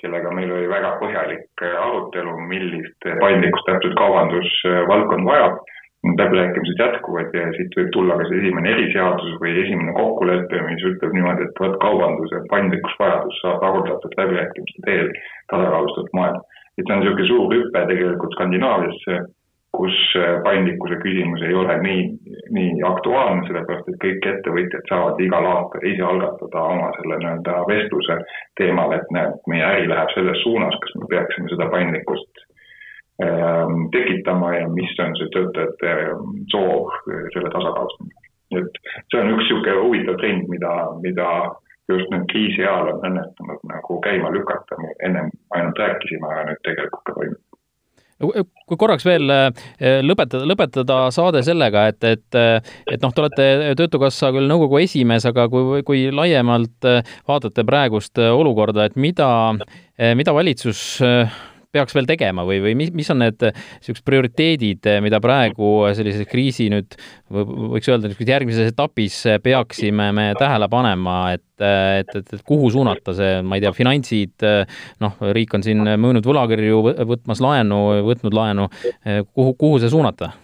kellega 0.00 0.30
meil 0.32 0.48
oli 0.48 0.68
väga 0.70 0.94
põhjalik 0.96 1.60
arutelu, 1.60 2.32
millist 2.48 3.08
paindlikkust 3.20 3.66
täpselt 3.68 3.96
kaubandusvaldkond 3.98 5.26
vajab. 5.28 5.58
läbirääkimised 6.04 6.80
jätkuvad 6.80 7.36
ja 7.36 7.44
siit 7.56 7.76
võib 7.76 7.90
tulla 7.92 8.16
ka 8.16 8.24
see 8.28 8.40
esimene 8.40 8.72
eriseadus 8.72 9.36
või 9.40 9.52
esimene 9.62 9.92
kokkulepe, 9.96 10.62
mis 10.66 10.82
ütleb 10.84 11.14
niimoodi, 11.16 11.46
et 11.48 11.60
vot 11.60 11.78
kaubanduse 11.84 12.40
paindlikkusvajadus 12.50 13.38
saab 13.42 13.62
rahuldatud 13.64 14.16
läbirääkimiste 14.20 14.84
teel 14.84 15.12
tasakaalustatud 15.52 16.12
moel. 16.12 16.36
et 16.78 16.84
see 16.84 16.96
on 16.96 17.00
niisugune 17.04 17.28
suur 17.28 17.54
hüpe 17.54 17.86
tegelikult 17.92 18.36
Skandinaaviasse 18.36 19.20
kus 19.76 19.96
äh, 20.16 20.38
paindlikkuse 20.44 20.96
küsimus 21.02 21.42
ei 21.42 21.54
ole 21.54 21.76
nii, 21.82 22.02
nii 22.56 22.82
aktuaalne, 22.86 23.46
sellepärast 23.48 23.90
et 23.90 24.00
kõik 24.04 24.28
ettevõtjad 24.30 24.90
saavad 24.90 25.22
igal 25.24 25.48
aastal 25.50 25.86
ise 25.90 26.04
algatada 26.06 26.64
oma 26.74 26.90
selle 26.98 27.18
nii-öelda 27.22 27.56
vestluse 27.70 28.18
teemal, 28.60 28.94
et 28.96 29.14
näed, 29.16 29.38
meie 29.50 29.64
äri 29.66 29.88
läheb 29.90 30.14
selles 30.14 30.42
suunas, 30.46 30.76
kas 30.82 30.94
me 31.00 31.10
peaksime 31.10 31.50
seda 31.52 31.68
paindlikkust 31.74 32.44
ähm, 33.26 33.88
tekitama 33.96 34.54
ja 34.60 34.70
mis 34.76 34.94
on 35.02 35.18
see 35.18 35.32
töötajate 35.34 35.96
soov 36.54 36.94
äh, 36.94 37.26
selle 37.34 37.50
tasakaalustamiseks. 37.56 38.30
et 38.60 38.80
see 39.10 39.20
on 39.20 39.34
üks 39.34 39.42
niisugune 39.42 39.76
huvitav 39.82 40.18
trend, 40.22 40.48
mida, 40.52 40.74
mida 41.02 41.28
just 41.90 42.12
nüüd 42.12 42.28
kriisi 42.32 42.62
ajal 42.62 42.94
on 42.94 43.02
õnnestunud 43.10 43.64
nagu 43.68 43.98
käima 44.06 44.30
lükata, 44.32 44.78
ennem 45.04 45.32
ainult 45.56 45.80
rääkisime, 45.82 46.30
aga 46.30 46.46
nüüd 46.50 46.62
tegelikult 46.68 47.04
ka 47.08 47.16
toimub 47.18 47.43
kui 48.22 48.78
korraks 48.78 49.04
veel 49.06 49.30
eh, 49.30 50.00
lõpetada, 50.04 50.46
lõpetada 50.48 50.98
saade 51.14 51.42
sellega, 51.46 51.88
et, 51.92 52.04
et, 52.06 52.38
et 52.92 53.02
noh, 53.02 53.14
te 53.14 53.24
olete 53.24 53.48
Töötukassa 53.78 54.30
küll 54.34 54.48
nõukogu 54.50 54.80
esimees, 54.84 55.26
aga 55.28 55.48
kui, 55.52 55.82
kui 55.86 56.06
laiemalt 56.14 56.88
eh, 56.90 57.16
vaatate 57.28 57.66
praegust 57.66 58.20
olukorda, 58.22 58.88
et 58.88 59.00
mida, 59.00 59.28
eh, 59.98 60.14
mida 60.18 60.34
valitsus 60.36 60.84
peaks 61.74 61.96
veel 61.96 62.08
tegema 62.08 62.44
või, 62.46 62.60
või 62.64 62.76
mis, 62.78 62.92
mis 62.96 63.10
on 63.12 63.22
need 63.24 63.42
niisugused 63.44 64.04
prioriteedid, 64.06 64.88
mida 65.04 65.20
praegu 65.24 65.72
sellise 65.96 66.26
kriisi 66.28 66.68
nüüd 66.72 66.96
võiks 67.34 67.90
öelda, 67.90 68.08
niisuguses 68.08 68.32
järgmises 68.34 68.72
etapis 68.72 69.18
peaksime 69.44 70.10
me 70.16 70.30
tähele 70.38 70.68
panema, 70.72 71.18
et, 71.34 71.44
et, 71.58 72.14
et, 72.14 72.32
et 72.38 72.46
kuhu 72.46 72.70
suunata 72.74 73.16
see, 73.16 73.42
ma 73.46 73.58
ei 73.58 73.64
tea, 73.64 73.74
finantsid, 73.76 74.46
noh, 75.04 75.20
riik 75.34 75.54
on 75.58 75.66
siin 75.66 75.84
müünud 76.00 76.26
võlakirju, 76.26 76.80
võtmas 77.10 77.42
laenu, 77.44 77.82
võtnud 78.08 78.40
laenu, 78.40 78.70
kuhu, 79.32 79.54
kuhu 79.58 79.82
see 79.82 79.92
suunata? 79.92 80.34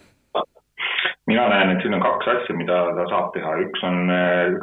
mina 1.31 1.47
näen, 1.47 1.69
et 1.71 1.83
siin 1.83 1.95
on 1.95 2.03
kaks 2.03 2.27
asja, 2.33 2.55
mida 2.57 2.77
ta 2.97 3.07
saab 3.11 3.29
teha, 3.35 3.53
üks 3.63 3.83
on 3.87 3.99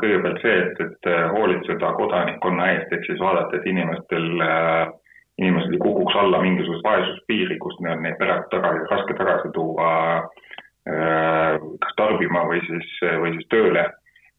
kõigepealt 0.01 0.43
see, 0.45 0.57
et, 0.65 0.81
et 0.85 1.11
hoolitseda 1.33 1.93
kodanikkonna 1.97 2.73
eest, 2.75 2.93
ehk 2.93 3.07
siis 3.09 3.21
vaadata, 3.23 3.57
et 3.57 3.69
inimestel 3.73 4.27
äh, 4.45 4.91
inimesed 5.39 5.75
ei 5.75 5.83
kukuks 5.83 6.17
alla 6.19 6.41
mingisugust 6.43 6.85
vaesuspiiri, 6.87 7.59
kust 7.63 7.81
neil 7.85 8.01
neid 8.03 8.19
pere 8.19 8.41
tagasi, 8.53 8.85
raske 8.91 9.17
tagasi 9.19 9.53
tuua 9.55 9.93
äh, 10.19 11.55
kas 11.85 11.97
tarbima 12.01 12.45
või 12.51 12.61
siis, 12.67 12.91
või 13.23 13.37
siis 13.37 13.49
tööle. 13.55 13.87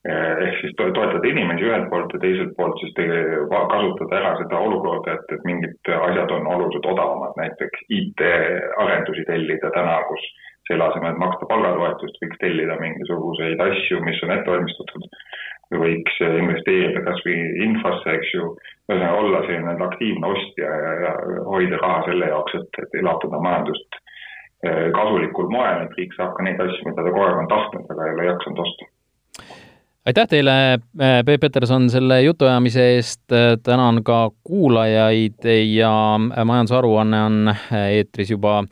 Äh, 0.08 0.44
ehk 0.48 0.62
siis 0.62 0.76
toetada 0.80 1.24
inimesi 1.28 1.68
ühelt 1.68 1.90
poolt 1.92 2.14
ja 2.16 2.22
teiselt 2.24 2.54
poolt 2.58 2.78
siis 2.84 2.94
kasutada 2.96 4.20
ära 4.20 4.36
seda 4.40 4.62
olukorda, 4.68 5.18
et, 5.18 5.34
et 5.36 5.48
mingid 5.48 5.92
asjad 5.96 6.32
on 6.36 6.48
oluliselt 6.48 6.88
odavamad, 6.94 7.36
näiteks 7.40 7.84
IT-arendusi 7.98 9.26
tellida 9.28 9.74
täna, 9.76 9.98
kus 10.08 10.30
selle 10.70 10.86
asemel, 10.86 11.16
et 11.16 11.20
maksta 11.20 11.48
palgatoetust, 11.50 12.20
võiks 12.24 12.40
tellida 12.44 12.76
mingisuguseid 12.80 13.62
asju, 13.66 14.00
mis 14.06 14.24
on 14.24 14.36
ette 14.36 14.52
valmistatud 14.52 15.08
võiks 15.78 16.16
investeerida 16.24 17.04
kas 17.06 17.20
või 17.26 17.38
infosse, 17.68 18.14
eks 18.18 18.34
ju, 18.34 18.54
ühesõnaga 18.90 19.24
olla 19.24 19.42
selline 19.48 19.86
aktiivne 19.86 20.32
ostja 20.36 20.70
ja, 20.84 20.94
ja 21.06 21.16
hoida 21.46 21.82
raha 21.82 22.04
selle 22.10 22.30
jaoks, 22.34 22.56
et, 22.62 22.80
et 22.84 23.02
elatada 23.04 23.42
majandust 23.46 24.00
kasulikul 24.92 25.48
moel, 25.54 25.86
et 25.86 25.94
riik 25.96 26.12
saab 26.18 26.34
ka 26.36 26.44
neid 26.44 26.60
asju, 26.60 26.84
mida 26.90 27.00
ta 27.00 27.12
kogu 27.14 27.22
aeg 27.24 27.38
on 27.46 27.48
tahtnud, 27.48 27.92
aga 27.94 28.08
ei 28.08 28.16
ole 28.18 28.26
jaksanud 28.28 28.60
osta 28.66 28.90
aitäh 30.10 30.28
teile, 30.28 30.52
Peep 31.26 31.42
Peterson, 31.42 31.90
selle 31.90 32.22
jutuajamise 32.22 32.86
eest, 32.96 33.24
tänan 33.64 34.04
ka 34.04 34.30
kuulajaid 34.44 35.46
ja 35.76 35.94
majandusaruanne 36.46 37.24
on 37.24 37.56
eetris 37.90 38.32
juba 38.32 38.64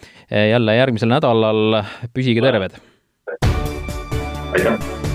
jälle 0.49 0.75
järgmisel 0.75 1.13
nädalal, 1.13 1.83
püsige 2.13 2.41
terved! 2.41 2.79
aitäh! 4.53 5.06